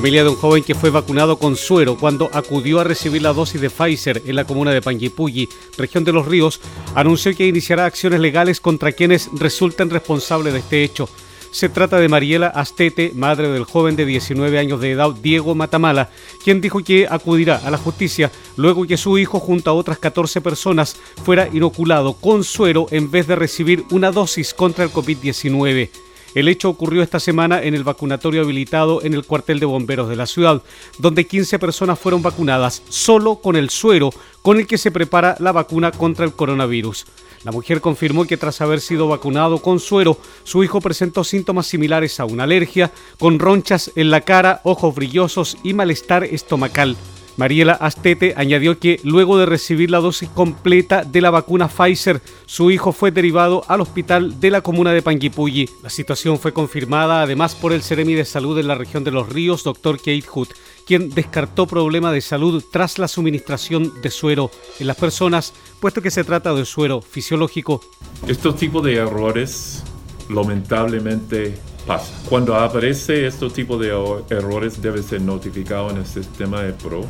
Familia 0.01 0.25
de 0.25 0.31
un 0.31 0.37
joven 0.37 0.65
que 0.65 0.75
fue 0.75 0.89
vacunado 0.89 1.39
con 1.39 1.57
suero 1.57 1.95
cuando 1.95 2.31
acudió 2.33 2.81
a 2.81 2.85
recibir 2.85 3.21
la 3.21 3.35
dosis 3.35 3.61
de 3.61 3.69
Pfizer 3.69 4.23
en 4.25 4.35
la 4.35 4.47
comuna 4.47 4.71
de 4.71 4.81
Panguipulli, 4.81 5.47
región 5.77 6.05
de 6.05 6.13
Los 6.13 6.27
Ríos, 6.27 6.59
anunció 6.95 7.37
que 7.37 7.47
iniciará 7.47 7.85
acciones 7.85 8.19
legales 8.19 8.63
contra 8.63 8.93
quienes 8.93 9.29
resulten 9.35 9.91
responsables 9.91 10.55
de 10.55 10.61
este 10.61 10.85
hecho. 10.85 11.07
Se 11.51 11.69
trata 11.69 11.99
de 11.99 12.09
Mariela 12.09 12.47
Astete, 12.47 13.13
madre 13.15 13.51
del 13.51 13.65
joven 13.65 13.95
de 13.95 14.07
19 14.07 14.59
años 14.59 14.81
de 14.81 14.93
edad 14.93 15.11
Diego 15.11 15.55
Matamala, 15.55 16.09
quien 16.43 16.63
dijo 16.63 16.83
que 16.83 17.07
acudirá 17.07 17.59
a 17.59 17.71
la 17.71 17.77
justicia 17.77 18.33
luego 18.57 18.87
que 18.87 18.97
su 18.97 19.19
hijo 19.19 19.39
junto 19.39 19.69
a 19.69 19.75
otras 19.75 19.99
14 19.99 20.41
personas 20.41 20.97
fuera 21.23 21.47
inoculado 21.53 22.15
con 22.15 22.43
suero 22.43 22.87
en 22.91 23.11
vez 23.11 23.27
de 23.27 23.37
recibir 23.37 23.85
una 23.91 24.11
dosis 24.13 24.55
contra 24.55 24.83
el 24.83 24.93
COVID-19. 24.93 25.91
El 26.35 26.49
hecho 26.49 26.69
ocurrió 26.69 27.03
esta 27.03 27.19
semana 27.19 27.63
en 27.63 27.75
el 27.75 27.83
vacunatorio 27.83 28.43
habilitado 28.43 29.03
en 29.03 29.15
el 29.15 29.25
cuartel 29.25 29.59
de 29.59 29.67
bomberos 29.67 30.09
de 30.09 30.17
la 30.17 30.27
ciudad, 30.27 30.63
donde 30.99 31.27
15 31.27 31.59
personas 31.59 31.99
fueron 31.99 32.23
vacunadas 32.23 32.83
solo 32.89 33.37
con 33.37 33.57
el 33.57 33.71
suero 33.71 34.11
con 34.43 34.59
el 34.59 34.67
que 34.67 34.79
se 34.79 34.91
prepara 34.91 35.37
la 35.41 35.53
vacuna 35.53 35.91
contra 35.91 36.25
el 36.25 36.33
coronavirus. 36.33 37.07
La 37.43 37.53
mujer 37.53 37.81
confirmó 37.81 38.27
que 38.27 38.37
tras 38.37 38.61
haber 38.61 38.81
sido 38.81 39.09
vacunado 39.09 39.61
con 39.63 39.81
suero, 39.81 40.19
su 40.45 40.63
hijo 40.63 40.81
presentó 40.81 41.25
síntomas 41.25 41.67
similares 41.67 42.21
a 42.21 42.27
una 42.27 42.45
alergia, 42.45 42.93
con 43.19 43.39
ronchas 43.39 43.91
en 43.97 44.11
la 44.11 44.21
cara, 44.21 44.61
ojos 44.65 44.95
brillosos 44.95 45.57
y 45.65 45.73
malestar 45.73 46.23
estomacal. 46.25 46.97
Mariela 47.37 47.73
Astete 47.73 48.35
añadió 48.37 48.79
que 48.79 49.01
luego 49.03 49.39
de 49.39 49.47
recibir 49.47 49.91
la 49.91 49.99
dosis 49.99 50.29
completa 50.29 51.05
de 51.05 51.21
la 51.21 51.31
vacuna 51.31 51.69
Pfizer, 51.69 52.21
su 52.47 52.71
hijo 52.71 52.93
fue 52.93 53.11
derivado 53.11 53.65
al 53.69 53.81
hospital 53.81 54.41
de 54.41 54.51
la 54.51 54.61
comuna 54.61 54.93
de 54.93 55.03
Panguipulli. 55.03 55.69
La 55.83 55.91
situación 55.91 56.39
fue 56.39 56.53
confirmada 56.53 57.23
además 57.23 57.55
por 57.55 57.73
el 57.73 57.83
Ceremi 57.83 58.15
de 58.15 58.25
Salud 58.25 58.59
en 58.59 58.69
la 58.69 58.75
región 58.75 59.05
de 59.05 59.11
Los 59.11 59.29
Ríos, 59.29 59.65
doctor 59.65 59.99
Kate 59.99 60.23
Hood, 60.23 60.49
quien 60.87 61.11
descartó 61.11 61.67
problema 61.67 62.13
de 62.13 62.21
salud 62.21 62.63
tras 62.71 62.99
la 62.99 63.09
suministración 63.09 63.93
de 64.03 64.11
suero 64.11 64.51
en 64.79 64.87
las 64.87 64.97
personas, 64.97 65.53
puesto 65.81 66.03
que 66.03 66.11
se 66.11 66.25
trata 66.25 66.53
de 66.55 66.65
suero 66.65 67.01
fisiológico. 67.01 67.81
Estos 68.27 68.57
tipos 68.57 68.85
de 68.85 68.97
errores 68.97 69.83
lamentablemente 70.29 71.59
pasa. 71.91 72.13
Cuando 72.29 72.55
aparece 72.55 73.27
este 73.27 73.51
tipo 73.51 73.77
de 73.77 73.89
errores 74.31 74.81
debe 74.81 75.03
ser 75.03 75.23
notificado 75.23 75.91
en 75.91 75.97
el 75.97 76.07
sistema 76.07 76.63
de 76.63 76.73
PRO 76.73 77.05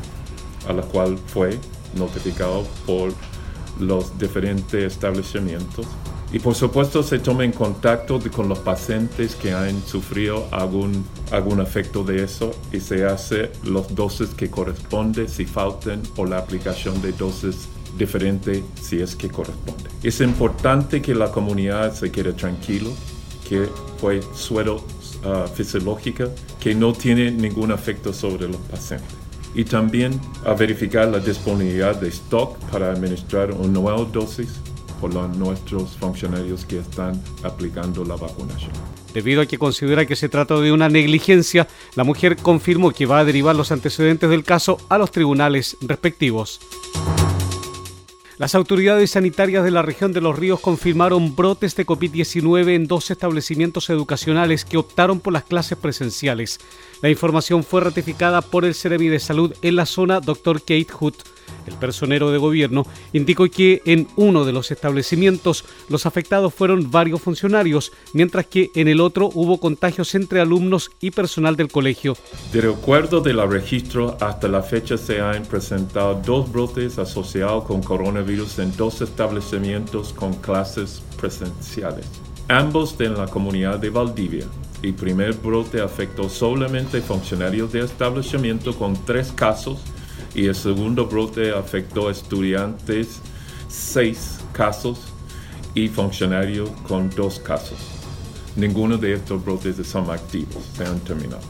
a 0.67 0.73
la 0.73 0.83
cual 0.83 1.19
fue 1.19 1.59
notificado 1.95 2.67
por 2.87 3.13
los 3.79 4.19
diferentes 4.19 4.83
establecimientos. 4.83 5.87
Y 6.33 6.39
por 6.39 6.55
supuesto 6.55 7.03
se 7.03 7.19
toma 7.19 7.45
en 7.45 7.53
contacto 7.53 8.21
con 8.35 8.49
los 8.49 8.61
pacientes 8.61 9.35
que 9.35 9.53
han 9.53 9.83
sufrido 9.83 10.47
algún, 10.51 11.05
algún 11.31 11.61
efecto 11.61 12.03
de 12.03 12.25
eso 12.25 12.53
y 12.73 12.81
se 12.81 13.05
hace 13.05 13.51
los 13.65 13.95
dosis 13.95 14.31
que 14.31 14.49
corresponde 14.49 15.29
si 15.29 15.45
faltan 15.45 16.03
o 16.17 16.25
la 16.25 16.39
aplicación 16.39 17.03
de 17.03 17.13
dosis 17.13 17.69
diferente 17.99 18.65
si 18.81 19.01
es 19.01 19.15
que 19.15 19.29
corresponde. 19.29 19.91
Es 20.03 20.21
importante 20.21 21.03
que 21.03 21.15
la 21.15 21.31
comunidad 21.33 21.93
se 21.93 22.11
quede 22.13 22.33
tranquilo, 22.33 22.91
que 23.51 23.69
fue 23.99 24.21
suero 24.33 24.77
uh, 25.25 25.97
que 26.61 26.75
no 26.75 26.93
tiene 26.93 27.33
ningún 27.33 27.73
efecto 27.73 28.13
sobre 28.13 28.47
los 28.47 28.59
pacientes 28.59 29.09
y 29.57 29.65
también 29.65 30.21
a 30.47 30.55
verificar 30.55 31.09
la 31.09 31.19
disponibilidad 31.19 31.97
de 31.97 32.09
stock 32.09 32.57
para 32.71 32.93
administrar 32.93 33.51
una 33.51 33.67
nueva 33.67 34.05
dosis 34.05 34.61
por 35.01 35.13
los, 35.13 35.37
nuestros 35.37 35.97
funcionarios 35.97 36.65
que 36.65 36.79
están 36.79 37.21
aplicando 37.43 38.05
la 38.05 38.15
vacunación. 38.15 38.71
Debido 39.13 39.43
a 39.43 39.47
que 39.47 39.59
considera 39.59 40.07
que 40.07 40.15
se 40.15 40.29
trata 40.29 40.61
de 40.61 40.71
una 40.71 40.89
negligencia, 40.89 41.67
la 41.97 42.05
mujer 42.05 42.37
confirmó 42.37 42.93
que 42.93 43.07
va 43.07 43.19
a 43.19 43.25
derivar 43.25 43.57
los 43.57 43.73
antecedentes 43.73 44.31
del 44.31 44.45
caso 44.45 44.79
a 44.89 44.99
los 44.99 45.11
tribunales 45.11 45.77
respectivos. 45.81 46.61
Las 48.41 48.55
autoridades 48.55 49.11
sanitarias 49.11 49.65
de 49.65 49.71
la 49.71 49.83
región 49.83 50.15
de 50.15 50.23
Los 50.23 50.39
Ríos 50.39 50.61
confirmaron 50.61 51.37
brotes 51.37 51.77
de 51.77 51.85
COVID-19 51.85 52.75
en 52.75 52.87
dos 52.87 53.11
establecimientos 53.11 53.91
educacionales 53.91 54.65
que 54.65 54.79
optaron 54.79 55.21
por 55.21 55.35
las 55.35 55.45
clases 55.45 55.77
presenciales. 55.77 56.59
La 57.03 57.11
información 57.11 57.63
fue 57.65 57.83
ratificada 57.83 58.41
por 58.41 58.65
el 58.65 58.75
Ceremi 58.75 59.09
de 59.09 59.21
Salud 59.21 59.55
en 59.61 59.77
la 59.77 59.85
zona 59.85 60.21
Dr. 60.21 60.61
Kate 60.61 60.87
Hood. 60.91 61.17
El 61.67 61.75
personero 61.75 62.31
de 62.31 62.39
gobierno 62.39 62.87
indicó 63.13 63.49
que 63.49 63.83
en 63.85 64.09
uno 64.17 64.45
de 64.45 64.53
los 64.53 64.71
establecimientos 64.71 65.65
los 65.89 66.07
afectados 66.07 66.53
fueron 66.55 66.91
varios 66.91 67.21
funcionarios, 67.21 67.93
mientras 68.13 68.47
que 68.47 68.71
en 68.75 68.89
el 68.89 69.01
otro 69.01 69.31
hubo 69.35 69.59
contagios 69.59 70.15
entre 70.15 70.41
alumnos 70.41 70.91
y 71.01 71.11
personal 71.11 71.57
del 71.57 71.71
colegio. 71.71 72.17
De 72.53 72.69
acuerdo 72.69 73.21
del 73.21 73.41
registro, 73.49 74.17
hasta 74.21 74.49
la 74.49 74.63
fecha 74.63 74.97
se 74.97 75.21
han 75.21 75.45
presentado 75.45 76.21
dos 76.25 76.51
brotes 76.51 76.99
asociados 76.99 77.65
con 77.65 77.83
coronavirus 77.83 78.59
en 78.59 78.77
dos 78.77 79.01
establecimientos 79.01 80.13
con 80.13 80.35
clases 80.35 81.03
presenciales, 81.19 82.07
ambos 82.49 82.97
en 83.01 83.17
la 83.17 83.27
comunidad 83.27 83.79
de 83.79 83.91
Valdivia. 83.91 84.47
El 84.83 84.95
primer 84.95 85.35
brote 85.35 85.81
afectó 85.81 86.29
solamente 86.29 87.01
funcionarios 87.03 87.73
de 87.73 87.81
establecimiento 87.81 88.75
con 88.75 88.95
tres 89.05 89.31
casos 89.33 89.79
y 90.35 90.47
el 90.47 90.55
segundo 90.55 91.07
brote 91.07 91.53
afectó 91.53 92.09
a 92.09 92.13
estudiantes, 92.13 93.21
seis 93.69 94.39
casos, 94.53 94.99
y 95.75 95.89
funcionarios 95.89 96.71
con 96.87 97.11
dos 97.11 97.39
casos. 97.41 97.79
Ninguno 98.57 98.99
de 98.99 99.15
estos 99.15 99.45
brotes 99.45 99.77
son 99.87 100.11
activos, 100.11 100.65
se 100.77 100.85
han 100.85 101.01
terminado. 101.01 101.43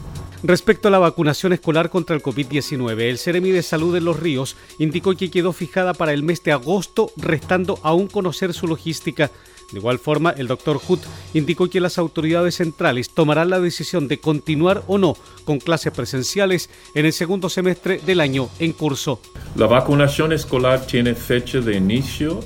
Respecto 0.42 0.88
a 0.88 0.90
la 0.90 0.98
vacunación 0.98 1.52
escolar 1.52 1.90
contra 1.90 2.16
el 2.16 2.22
COVID-19, 2.22 3.00
el 3.02 3.18
Ceremi 3.18 3.50
de 3.50 3.62
Salud 3.62 3.92
de 3.92 4.00
Los 4.00 4.18
Ríos 4.18 4.56
indicó 4.78 5.14
que 5.14 5.30
quedó 5.30 5.52
fijada 5.52 5.92
para 5.92 6.14
el 6.14 6.22
mes 6.22 6.42
de 6.42 6.52
agosto, 6.52 7.10
restando 7.16 7.78
aún 7.82 8.06
conocer 8.06 8.54
su 8.54 8.66
logística. 8.66 9.30
De 9.72 9.78
igual 9.78 9.98
forma, 9.98 10.30
el 10.30 10.48
doctor 10.48 10.78
Hood 10.78 11.00
indicó 11.34 11.68
que 11.68 11.80
las 11.80 11.98
autoridades 11.98 12.56
centrales 12.56 13.10
tomarán 13.10 13.50
la 13.50 13.60
decisión 13.60 14.08
de 14.08 14.18
continuar 14.18 14.82
o 14.88 14.98
no 14.98 15.16
con 15.44 15.58
clases 15.58 15.92
presenciales 15.92 16.70
en 16.94 17.06
el 17.06 17.12
segundo 17.12 17.48
semestre 17.48 18.00
del 18.04 18.20
año 18.20 18.48
en 18.58 18.72
curso. 18.72 19.20
La 19.54 19.66
vacunación 19.66 20.32
escolar 20.32 20.86
tiene 20.86 21.14
fecha 21.14 21.60
de 21.60 21.76
inicio 21.76 22.40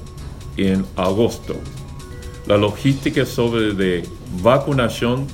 en 0.57 0.85
agosto. 0.96 1.57
La 2.46 2.57
logística 2.57 3.25
sobre 3.25 3.72
de 3.72 4.07
vacunación 4.42 5.27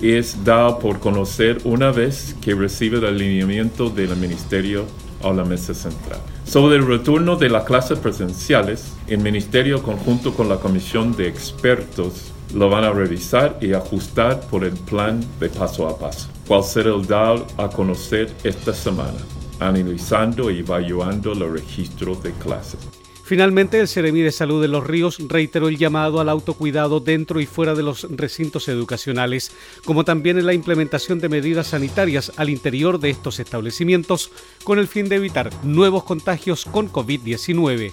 es 0.00 0.44
dada 0.44 0.78
por 0.78 1.00
conocer 1.00 1.58
una 1.64 1.90
vez 1.90 2.36
que 2.42 2.54
recibe 2.54 2.98
el 2.98 3.06
alineamiento 3.06 3.88
del 3.88 4.14
Ministerio 4.16 4.84
a 5.22 5.32
la 5.32 5.44
mesa 5.44 5.72
central. 5.72 6.20
Sobre 6.46 6.76
el 6.76 6.86
retorno 6.86 7.34
de 7.34 7.48
las 7.48 7.64
clases 7.64 7.98
presenciales, 7.98 8.94
el 9.08 9.18
Ministerio 9.18 9.82
conjunto 9.82 10.32
con 10.32 10.48
la 10.48 10.58
Comisión 10.58 11.14
de 11.16 11.26
Expertos 11.26 12.32
lo 12.54 12.70
van 12.70 12.84
a 12.84 12.92
revisar 12.92 13.58
y 13.60 13.72
ajustar 13.72 14.40
por 14.42 14.64
el 14.64 14.74
plan 14.74 15.20
de 15.40 15.48
paso 15.48 15.88
a 15.88 15.98
paso, 15.98 16.28
cual 16.46 16.62
será 16.62 16.94
el 16.94 17.04
dado 17.04 17.46
a 17.58 17.68
conocer 17.68 18.32
esta 18.44 18.72
semana, 18.72 19.18
analizando 19.58 20.48
y 20.52 20.60
evaluando 20.60 21.34
los 21.34 21.50
registros 21.50 22.22
de 22.22 22.30
clases. 22.32 22.95
Finalmente, 23.26 23.80
el 23.80 23.88
Seremi 23.88 24.20
de 24.20 24.30
Salud 24.30 24.62
de 24.62 24.68
Los 24.68 24.86
Ríos 24.86 25.18
reiteró 25.26 25.66
el 25.66 25.78
llamado 25.78 26.20
al 26.20 26.28
autocuidado 26.28 27.00
dentro 27.00 27.40
y 27.40 27.46
fuera 27.46 27.74
de 27.74 27.82
los 27.82 28.06
recintos 28.08 28.68
educacionales, 28.68 29.50
como 29.84 30.04
también 30.04 30.38
en 30.38 30.46
la 30.46 30.54
implementación 30.54 31.18
de 31.18 31.28
medidas 31.28 31.66
sanitarias 31.66 32.30
al 32.36 32.50
interior 32.50 33.00
de 33.00 33.10
estos 33.10 33.40
establecimientos, 33.40 34.30
con 34.62 34.78
el 34.78 34.86
fin 34.86 35.08
de 35.08 35.16
evitar 35.16 35.50
nuevos 35.64 36.04
contagios 36.04 36.66
con 36.66 36.88
COVID-19. 36.88 37.92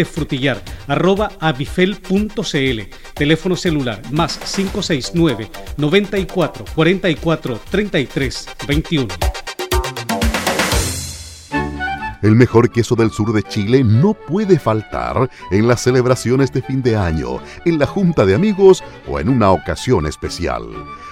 frutillar 0.05 0.61
Teléfono 3.13 3.55
celular 3.55 4.01
más 4.11 4.37
569 4.37 5.49
94 5.77 6.65
44 6.75 7.59
33 7.69 8.49
21. 8.67 9.07
El 12.21 12.35
mejor 12.35 12.71
queso 12.71 12.95
del 12.95 13.09
sur 13.09 13.33
de 13.33 13.41
Chile 13.41 13.83
no 13.83 14.13
puede 14.13 14.59
faltar 14.59 15.29
en 15.49 15.67
las 15.67 15.81
celebraciones 15.81 16.53
de 16.53 16.61
fin 16.61 16.83
de 16.83 16.95
año, 16.95 17.39
en 17.65 17.79
la 17.79 17.87
junta 17.87 18.25
de 18.25 18.35
amigos 18.35 18.83
o 19.07 19.19
en 19.19 19.27
una 19.27 19.49
ocasión 19.49 20.05
especial. 20.05 20.63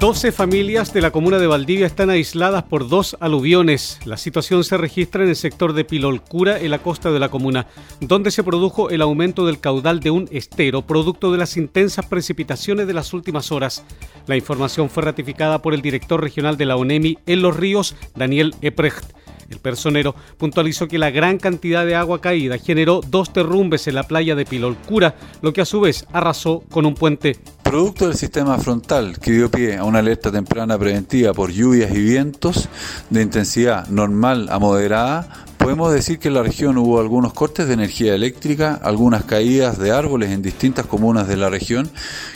12 0.00 0.32
familias 0.32 0.94
de 0.94 1.02
la 1.02 1.10
comuna 1.10 1.38
de 1.38 1.46
Valdivia 1.46 1.84
están 1.84 2.08
aisladas 2.08 2.62
por 2.62 2.88
dos 2.88 3.18
aluviones. 3.20 4.00
La 4.06 4.16
situación 4.16 4.64
se 4.64 4.78
registra 4.78 5.22
en 5.22 5.28
el 5.28 5.36
sector 5.36 5.74
de 5.74 5.84
Pilolcura, 5.84 6.58
en 6.58 6.70
la 6.70 6.78
costa 6.78 7.10
de 7.10 7.20
la 7.20 7.28
comuna, 7.28 7.66
donde 8.00 8.30
se 8.30 8.42
produjo 8.42 8.88
el 8.88 9.02
aumento 9.02 9.44
del 9.44 9.60
caudal 9.60 10.00
de 10.00 10.10
un 10.10 10.26
estero, 10.32 10.86
producto 10.86 11.30
de 11.30 11.36
las 11.36 11.58
intensas 11.58 12.06
precipitaciones 12.06 12.86
de 12.86 12.94
las 12.94 13.12
últimas 13.12 13.52
horas. 13.52 13.84
La 14.26 14.36
información 14.36 14.88
fue 14.88 15.02
ratificada 15.02 15.60
por 15.60 15.74
el 15.74 15.82
director 15.82 16.18
regional 16.18 16.56
de 16.56 16.64
la 16.64 16.76
ONEMI 16.76 17.18
en 17.26 17.42
Los 17.42 17.58
Ríos, 17.58 17.94
Daniel 18.16 18.54
Eprecht. 18.62 19.04
El 19.50 19.58
personero 19.58 20.14
puntualizó 20.38 20.88
que 20.88 20.98
la 20.98 21.10
gran 21.10 21.36
cantidad 21.36 21.84
de 21.84 21.96
agua 21.96 22.22
caída 22.22 22.56
generó 22.56 23.00
dos 23.06 23.32
derrumbes 23.34 23.86
en 23.86 23.96
la 23.96 24.04
playa 24.04 24.34
de 24.34 24.46
Pilolcura, 24.46 25.16
lo 25.42 25.52
que 25.52 25.60
a 25.60 25.66
su 25.66 25.80
vez 25.80 26.06
arrasó 26.12 26.62
con 26.70 26.86
un 26.86 26.94
puente. 26.94 27.36
Producto 27.70 28.08
del 28.08 28.16
sistema 28.16 28.58
frontal 28.58 29.20
que 29.20 29.30
dio 29.30 29.48
pie 29.48 29.76
a 29.76 29.84
una 29.84 30.00
alerta 30.00 30.32
temprana 30.32 30.76
preventiva 30.76 31.32
por 31.32 31.52
lluvias 31.52 31.92
y 31.92 32.02
vientos 32.02 32.68
de 33.10 33.22
intensidad 33.22 33.86
normal 33.86 34.48
a 34.50 34.58
moderada, 34.58 35.44
Podemos 35.60 35.92
decir 35.92 36.18
que 36.18 36.28
en 36.28 36.34
la 36.34 36.42
región 36.42 36.78
hubo 36.78 36.98
algunos 37.00 37.34
cortes 37.34 37.68
de 37.68 37.74
energía 37.74 38.14
eléctrica, 38.14 38.80
algunas 38.82 39.24
caídas 39.24 39.78
de 39.78 39.92
árboles 39.92 40.30
en 40.30 40.40
distintas 40.40 40.86
comunas 40.86 41.28
de 41.28 41.36
la 41.36 41.50
región 41.50 41.90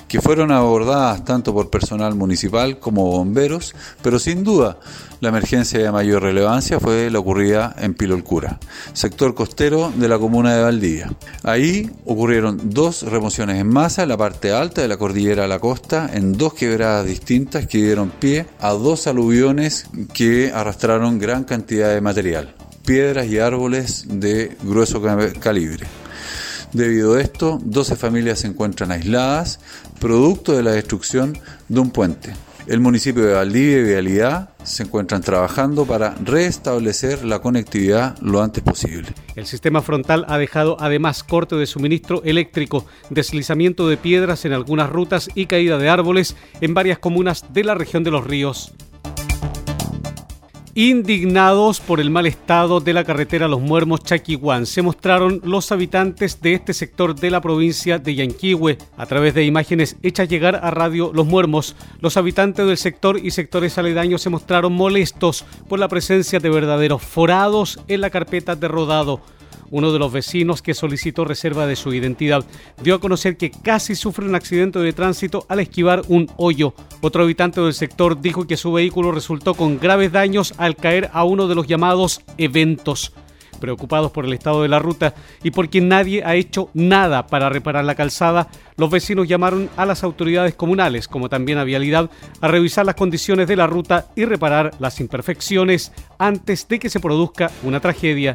que 0.08 0.20
fueron 0.20 0.52
abordadas 0.52 1.24
tanto 1.24 1.54
por 1.54 1.70
personal 1.70 2.14
municipal 2.14 2.78
como 2.78 3.06
bomberos, 3.06 3.74
pero 4.02 4.18
sin 4.18 4.44
duda 4.44 4.78
la 5.20 5.30
emergencia 5.30 5.78
de 5.80 5.90
mayor 5.90 6.22
relevancia 6.22 6.78
fue 6.78 7.10
la 7.10 7.18
ocurrida 7.18 7.74
en 7.78 7.94
Pilolcura, 7.94 8.60
sector 8.92 9.34
costero 9.34 9.90
de 9.96 10.06
la 10.06 10.18
comuna 10.18 10.54
de 10.54 10.62
Valdivia. 10.62 11.10
Ahí 11.42 11.90
ocurrieron 12.04 12.60
dos 12.70 13.04
remociones 13.04 13.58
en 13.58 13.68
masa 13.68 14.02
en 14.02 14.10
la 14.10 14.18
parte 14.18 14.52
alta 14.52 14.82
de 14.82 14.88
la 14.88 14.98
cordillera 14.98 15.44
a 15.44 15.48
la 15.48 15.60
costa, 15.60 16.10
en 16.12 16.34
dos 16.34 16.52
quebradas 16.52 17.06
distintas 17.06 17.66
que 17.66 17.78
dieron 17.78 18.10
pie 18.10 18.44
a 18.60 18.72
dos 18.72 19.06
aluviones 19.06 19.87
que 20.12 20.52
arrastraron 20.54 21.18
gran 21.18 21.44
cantidad 21.44 21.88
de 21.88 22.02
material 22.02 22.54
piedras 22.85 23.27
y 23.27 23.38
árboles 23.38 24.05
de 24.09 24.57
grueso 24.62 25.03
calibre. 25.40 25.87
Debido 26.73 27.14
a 27.14 27.20
esto, 27.20 27.59
12 27.62 27.97
familias 27.97 28.40
se 28.40 28.49
encuentran 28.49 28.90
aisladas, 28.90 29.61
producto 30.01 30.57
de 30.57 30.62
la 30.62 30.73
destrucción 30.73 31.38
de 31.68 31.81
un 31.81 31.90
puente. 31.90 32.33
El 32.66 32.81
municipio 32.81 33.23
de 33.25 33.35
Valdivia 33.35 33.79
y 33.79 33.85
Vialidad 33.85 34.49
se 34.62 34.85
encuentran 34.85 35.20
trabajando 35.20 35.85
para 35.85 36.14
restablecer 36.14 37.23
la 37.23 37.40
conectividad 37.40 38.18
lo 38.23 38.42
antes 38.42 38.62
posible. 38.62 39.09
El 39.37 39.44
sistema 39.44 39.83
frontal 39.83 40.25
ha 40.29 40.38
dejado 40.38 40.79
además 40.81 41.23
corte 41.23 41.57
de 41.57 41.66
suministro 41.66 42.23
eléctrico, 42.25 42.87
deslizamiento 43.11 43.87
de 43.87 43.99
piedras 43.99 44.47
en 44.47 44.55
algunas 44.55 44.88
rutas 44.88 45.29
y 45.35 45.44
caída 45.44 45.77
de 45.77 45.90
árboles 45.90 46.37
en 46.62 46.73
varias 46.73 46.99
comunas 46.99 47.44
de 47.53 47.64
la 47.64 47.75
región 47.75 48.03
de 48.03 48.11
los 48.11 48.27
ríos. 48.27 48.73
Indignados 50.76 51.78
por 51.78 52.00
el 52.00 52.10
mal 52.10 52.26
estado 52.26 52.80
de 52.80 52.92
la 52.92 53.04
carretera 53.04 53.46
Los 53.46 53.60
Muermos 53.60 54.02
Chaquihuán, 54.02 54.66
se 54.66 54.82
mostraron 54.82 55.40
los 55.44 55.70
habitantes 55.70 56.40
de 56.42 56.54
este 56.54 56.74
sector 56.74 57.14
de 57.14 57.30
la 57.30 57.40
provincia 57.40 58.00
de 58.00 58.16
Yanquihue. 58.16 58.78
A 58.96 59.06
través 59.06 59.34
de 59.34 59.44
imágenes 59.44 59.96
hechas 60.02 60.28
llegar 60.28 60.56
a 60.56 60.72
Radio 60.72 61.12
Los 61.14 61.26
Muermos, 61.26 61.76
los 62.00 62.16
habitantes 62.16 62.66
del 62.66 62.76
sector 62.76 63.20
y 63.22 63.30
sectores 63.30 63.78
aledaños 63.78 64.22
se 64.22 64.30
mostraron 64.30 64.72
molestos 64.72 65.44
por 65.68 65.78
la 65.78 65.87
presencia 65.87 66.40
de 66.40 66.50
verdaderos 66.50 67.02
forados 67.02 67.78
en 67.87 68.00
la 68.00 68.10
carpeta 68.10 68.56
de 68.56 68.66
rodado 68.66 69.20
uno 69.70 69.92
de 69.92 69.98
los 69.98 70.12
vecinos 70.12 70.62
que 70.62 70.74
solicitó 70.74 71.24
reserva 71.24 71.66
de 71.66 71.77
su 71.77 71.92
identidad, 71.92 72.44
dio 72.83 72.94
a 72.94 73.00
conocer 73.00 73.37
que 73.37 73.50
casi 73.50 73.94
sufre 73.94 74.27
un 74.27 74.35
accidente 74.35 74.79
de 74.79 74.92
tránsito 74.92 75.46
al 75.48 75.61
esquivar 75.61 76.03
un 76.09 76.31
hoyo. 76.37 76.74
Otro 77.00 77.24
habitante 77.24 77.61
del 77.61 77.74
sector 77.74 78.20
dijo 78.20 78.46
que 78.46 78.57
su 78.57 78.72
vehículo 78.72 79.12
resultó 79.12 79.55
con 79.55 79.79
graves 79.79 80.12
daños 80.12 80.55
al 80.59 80.77
caer 80.77 81.11
a 81.12 81.24
uno 81.24 81.48
de 81.48 81.55
los 81.55 81.66
llamados 81.66 82.22
eventos 82.38 83.12
preocupados 83.64 84.11
por 84.12 84.27
el 84.27 84.33
estado 84.35 84.62
de 84.62 84.68
la 84.68 84.79
ruta 84.79 85.14
y 85.42 85.50
porque 85.50 85.81
nadie 85.81 86.22
ha 86.22 86.35
hecho 86.35 86.68
nada 86.74 87.27
para 87.27 87.48
reparar 87.48 87.85
la 87.85 87.94
calzada, 87.94 88.48
los 88.77 88.90
vecinos 88.90 89.27
llamaron 89.27 89.70
a 89.77 89.87
las 89.87 90.05
autoridades 90.05 90.55
comunales, 90.55 91.09
como 91.09 91.31
también 91.31 91.57
a 91.57 91.64
Vialidad, 91.64 92.11
a 92.42 92.48
revisar 92.48 92.85
las 92.85 92.94
condiciones 92.94 93.48
de 93.48 93.57
la 93.57 93.66
ruta 93.66 94.09
y 94.16 94.27
reparar 94.27 94.72
las 94.81 95.00
imperfecciones 95.00 95.92
antes 96.18 96.68
de 96.68 96.79
que 96.79 96.90
se 96.90 97.00
produzca 97.00 97.50
una 97.62 97.81
tragedia. 97.81 98.35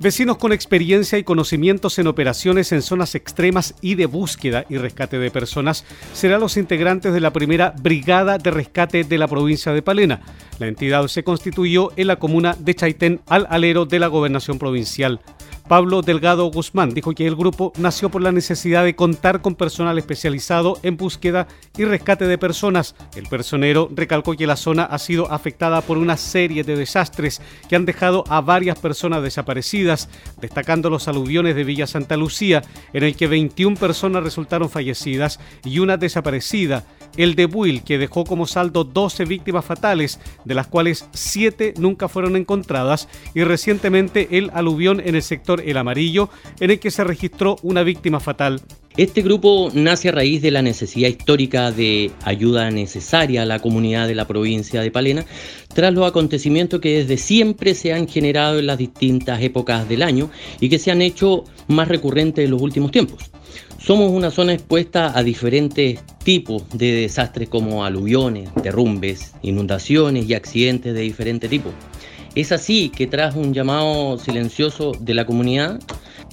Vecinos 0.00 0.38
con 0.38 0.52
experiencia 0.52 1.18
y 1.18 1.24
conocimientos 1.24 1.98
en 1.98 2.06
operaciones 2.06 2.70
en 2.70 2.82
zonas 2.82 3.16
extremas 3.16 3.74
y 3.80 3.96
de 3.96 4.06
búsqueda 4.06 4.64
y 4.68 4.76
rescate 4.76 5.18
de 5.18 5.32
personas 5.32 5.84
serán 6.12 6.38
los 6.38 6.56
integrantes 6.56 7.12
de 7.12 7.18
la 7.18 7.32
primera 7.32 7.74
Brigada 7.82 8.38
de 8.38 8.52
Rescate 8.52 9.02
de 9.02 9.18
la 9.18 9.26
provincia 9.26 9.72
de 9.72 9.82
Palena. 9.82 10.20
La 10.60 10.68
entidad 10.68 11.04
se 11.08 11.24
constituyó 11.24 11.90
en 11.96 12.06
la 12.06 12.20
comuna 12.20 12.56
de 12.56 12.76
Chaitén 12.76 13.22
al 13.26 13.48
alero 13.50 13.86
de 13.86 13.98
la 13.98 14.06
gobernación 14.06 14.60
provincial. 14.60 15.20
Pablo 15.68 16.00
Delgado 16.00 16.50
Guzmán 16.50 16.94
dijo 16.94 17.14
que 17.14 17.26
el 17.26 17.36
grupo 17.36 17.74
nació 17.76 18.08
por 18.08 18.22
la 18.22 18.32
necesidad 18.32 18.84
de 18.84 18.96
contar 18.96 19.42
con 19.42 19.54
personal 19.54 19.98
especializado 19.98 20.78
en 20.82 20.96
búsqueda 20.96 21.46
y 21.76 21.84
rescate 21.84 22.26
de 22.26 22.38
personas. 22.38 22.94
El 23.14 23.26
personero 23.26 23.90
recalcó 23.94 24.34
que 24.34 24.46
la 24.46 24.56
zona 24.56 24.84
ha 24.84 24.98
sido 24.98 25.30
afectada 25.30 25.82
por 25.82 25.98
una 25.98 26.16
serie 26.16 26.64
de 26.64 26.74
desastres 26.74 27.42
que 27.68 27.76
han 27.76 27.84
dejado 27.84 28.24
a 28.28 28.40
varias 28.40 28.78
personas 28.78 29.22
desaparecidas, 29.22 30.08
destacando 30.40 30.88
los 30.88 31.06
aluviones 31.06 31.54
de 31.54 31.64
Villa 31.64 31.86
Santa 31.86 32.16
Lucía, 32.16 32.62
en 32.94 33.04
el 33.04 33.14
que 33.14 33.26
21 33.26 33.76
personas 33.76 34.22
resultaron 34.22 34.70
fallecidas 34.70 35.38
y 35.64 35.80
una 35.80 35.98
desaparecida 35.98 36.84
el 37.18 37.34
de 37.34 37.44
Buil, 37.44 37.82
que 37.82 37.98
dejó 37.98 38.24
como 38.24 38.46
saldo 38.46 38.84
12 38.84 39.26
víctimas 39.26 39.64
fatales, 39.64 40.18
de 40.46 40.54
las 40.54 40.68
cuales 40.68 41.04
7 41.12 41.74
nunca 41.76 42.08
fueron 42.08 42.36
encontradas, 42.36 43.08
y 43.34 43.44
recientemente 43.44 44.38
el 44.38 44.50
aluvión 44.54 45.02
en 45.04 45.14
el 45.14 45.22
sector 45.22 45.60
El 45.60 45.76
Amarillo, 45.76 46.30
en 46.60 46.70
el 46.70 46.78
que 46.78 46.90
se 46.90 47.04
registró 47.04 47.56
una 47.62 47.82
víctima 47.82 48.20
fatal. 48.20 48.62
Este 48.96 49.22
grupo 49.22 49.70
nace 49.74 50.08
a 50.08 50.12
raíz 50.12 50.42
de 50.42 50.50
la 50.50 50.60
necesidad 50.60 51.08
histórica 51.08 51.70
de 51.70 52.10
ayuda 52.24 52.68
necesaria 52.72 53.42
a 53.42 53.46
la 53.46 53.60
comunidad 53.60 54.08
de 54.08 54.16
la 54.16 54.26
provincia 54.26 54.80
de 54.80 54.90
Palena, 54.90 55.24
tras 55.72 55.94
los 55.94 56.04
acontecimientos 56.04 56.80
que 56.80 56.98
desde 56.98 57.16
siempre 57.16 57.74
se 57.74 57.92
han 57.92 58.08
generado 58.08 58.58
en 58.58 58.66
las 58.66 58.78
distintas 58.78 59.40
épocas 59.40 59.88
del 59.88 60.02
año 60.02 60.30
y 60.60 60.68
que 60.68 60.80
se 60.80 60.90
han 60.90 61.02
hecho 61.02 61.44
más 61.68 61.86
recurrentes 61.86 62.44
en 62.44 62.50
los 62.50 62.60
últimos 62.60 62.90
tiempos. 62.90 63.30
Somos 63.78 64.10
una 64.10 64.32
zona 64.32 64.54
expuesta 64.54 65.16
a 65.16 65.22
diferentes 65.22 66.00
tipos 66.24 66.68
de 66.76 66.92
desastres 66.92 67.48
como 67.48 67.84
aluviones, 67.84 68.50
derrumbes, 68.60 69.34
inundaciones 69.40 70.28
y 70.28 70.34
accidentes 70.34 70.94
de 70.94 71.00
diferente 71.00 71.48
tipo. 71.48 71.70
Es 72.34 72.50
así 72.50 72.90
que 72.90 73.06
tras 73.06 73.36
un 73.36 73.54
llamado 73.54 74.18
silencioso 74.18 74.92
de 74.98 75.14
la 75.14 75.24
comunidad, 75.24 75.80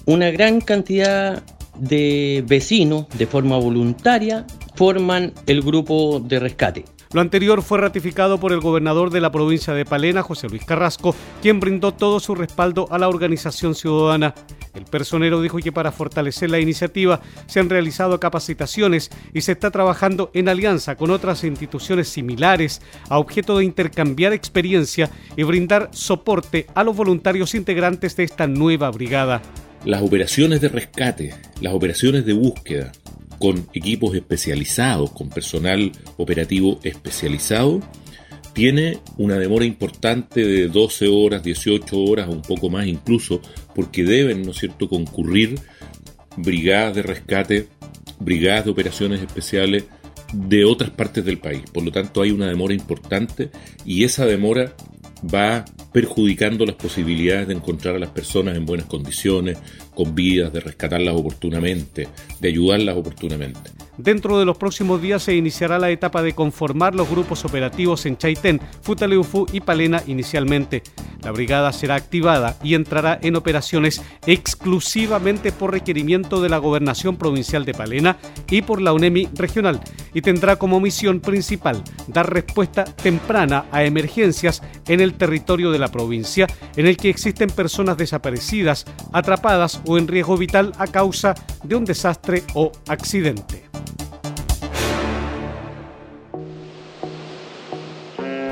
una 0.06 0.32
gran 0.32 0.60
cantidad 0.60 1.44
de 1.78 2.44
vecinos 2.48 3.06
de 3.18 3.28
forma 3.28 3.58
voluntaria 3.58 4.46
forman 4.76 5.32
el 5.46 5.62
grupo 5.62 6.20
de 6.20 6.40
rescate. 6.40 6.84
Lo 7.16 7.22
anterior 7.22 7.62
fue 7.62 7.78
ratificado 7.78 8.42
por 8.42 8.52
el 8.52 8.60
gobernador 8.60 9.10
de 9.10 9.22
la 9.22 9.32
provincia 9.32 9.74
de 9.74 9.86
Palena, 9.86 10.22
José 10.22 10.50
Luis 10.50 10.66
Carrasco, 10.66 11.16
quien 11.42 11.62
brindó 11.62 11.94
todo 11.94 12.20
su 12.20 12.36
respaldo 12.36 12.90
a 12.92 12.98
la 12.98 13.08
organización 13.08 13.74
ciudadana. 13.74 14.36
El 14.74 14.84
personero 14.84 15.42
dijo 15.42 15.60
que 15.60 15.72
para 15.72 15.94
fortalecer 15.94 16.50
la 16.50 16.60
iniciativa 16.60 17.22
se 17.46 17.62
han 17.62 17.70
realizado 17.70 18.20
capacitaciones 18.20 19.12
y 19.34 19.40
se 19.40 19.54
está 19.54 19.72
trabajando 19.72 20.30
en 20.34 20.50
alianza 20.50 20.98
con 20.98 21.10
otras 21.10 21.46
instituciones 21.46 22.10
similares 22.10 22.82
a 23.08 23.18
objeto 23.18 23.60
de 23.60 23.64
intercambiar 23.64 24.34
experiencia 24.34 25.10
y 25.38 25.44
brindar 25.44 25.92
soporte 25.94 26.68
a 26.76 26.84
los 26.84 26.98
voluntarios 26.98 27.56
integrantes 27.56 28.18
de 28.18 28.26
esta 28.26 28.46
nueva 28.46 28.92
brigada. 28.92 29.42
Las 29.86 30.02
operaciones 30.02 30.60
de 30.60 30.68
rescate, 30.68 31.34
las 31.62 31.74
operaciones 31.74 32.26
de 32.26 32.34
búsqueda, 32.34 32.92
con 33.40 33.68
equipos 33.74 34.16
especializados, 34.16 35.12
con 35.12 35.30
personal 35.30 35.92
operativo 36.18 36.80
especializado, 36.84 37.82
tiene 38.54 39.00
una 39.18 39.38
demora 39.38 39.66
importante 39.66 40.46
de 40.46 40.70
12 40.70 41.10
horas, 41.10 41.44
18 41.44 42.00
horas, 42.00 42.30
un 42.30 42.42
poco 42.42 42.70
más 42.70 42.88
incluso, 42.88 43.42
porque 43.74 44.04
deben, 44.04 44.44
¿no 44.44 44.52
es 44.52 44.58
cierto?, 44.58 44.88
concurrir 44.88 45.60
brigadas 46.38 46.96
de 46.96 47.04
rescate, 47.04 47.68
brigadas 48.20 48.66
de 48.66 48.72
operaciones 48.72 49.22
especiales, 49.22 49.86
de 50.34 50.66
otras 50.66 50.90
partes 50.90 51.24
del 51.26 51.38
país. 51.38 51.64
Por 51.72 51.84
lo 51.84 51.92
tanto, 51.92 52.22
hay 52.22 52.32
una 52.32 52.48
demora 52.48 52.74
importante 52.74 53.52
y 53.86 54.04
esa 54.06 54.26
demora 54.26 54.74
va 55.34 55.66
perjudicando 55.92 56.66
las 56.66 56.76
posibilidades 56.76 57.48
de 57.48 57.54
encontrar 57.54 57.96
a 57.96 58.00
las 58.00 58.10
personas 58.10 58.56
en 58.56 58.66
buenas 58.66 58.86
condiciones, 58.86 59.58
con 59.94 60.14
vidas, 60.14 60.52
de 60.54 60.60
rescatarlas 60.60 61.16
oportunamente, 61.16 62.08
de 62.40 62.48
ayudarlas 62.48 62.98
oportunamente. 62.98 63.75
Dentro 63.98 64.38
de 64.38 64.46
los 64.46 64.58
próximos 64.58 65.02
días 65.02 65.24
se 65.24 65.36
iniciará 65.36 65.80
la 65.80 65.90
etapa 65.90 66.22
de 66.22 66.34
conformar 66.34 66.96
los 66.96 67.10
grupos 67.10 67.46
operativos 67.46 68.06
en 68.06 68.18
Chaitén, 68.18 68.60
Futaleufu 68.82 69.46
y 69.52 69.62
Palena 69.62 70.04
inicialmente. 70.06 70.84
La 71.22 71.32
brigada 71.32 71.72
será 71.72 71.96
activada 71.96 72.58
y 72.62 72.76
entrará 72.76 73.18
en 73.22 73.36
operaciones 73.36 74.02
exclusivamente 74.28 75.52
por 75.52 75.72
requerimiento 75.72 76.42
de 76.42 76.50
la 76.50 76.58
Gobernación 76.58 77.16
Provincial 77.16 77.66
de 77.66 77.74
Palena 77.74 78.18
y 78.50 78.62
por 78.62 78.82
la 78.82 78.94
UNEMI 78.94 79.30
regional 79.34 79.80
y 80.14 80.22
tendrá 80.22 80.58
como 80.58 80.80
misión 80.80 81.22
principal 81.22 81.84
dar 82.08 82.32
respuesta 82.32 82.84
temprana 82.84 83.66
a 83.72 83.84
emergencias 83.86 84.62
en 84.88 85.00
el 85.00 85.16
territorio 85.16 85.72
de 85.72 85.80
la 85.80 85.88
provincia 85.88 86.48
en 86.76 86.86
el 86.86 86.98
que 86.98 87.10
existen 87.10 87.50
personas 87.50 87.98
desaparecidas, 87.98 88.86
atrapadas 89.12 89.82
o 89.88 89.98
en 89.98 90.08
riesgo 90.08 90.38
vital 90.38 90.74
a 90.78 90.88
causa 90.88 91.34
de 91.64 91.76
un 91.76 91.86
desastre 91.86 92.44
o 92.54 92.72
accidente. 92.88 93.65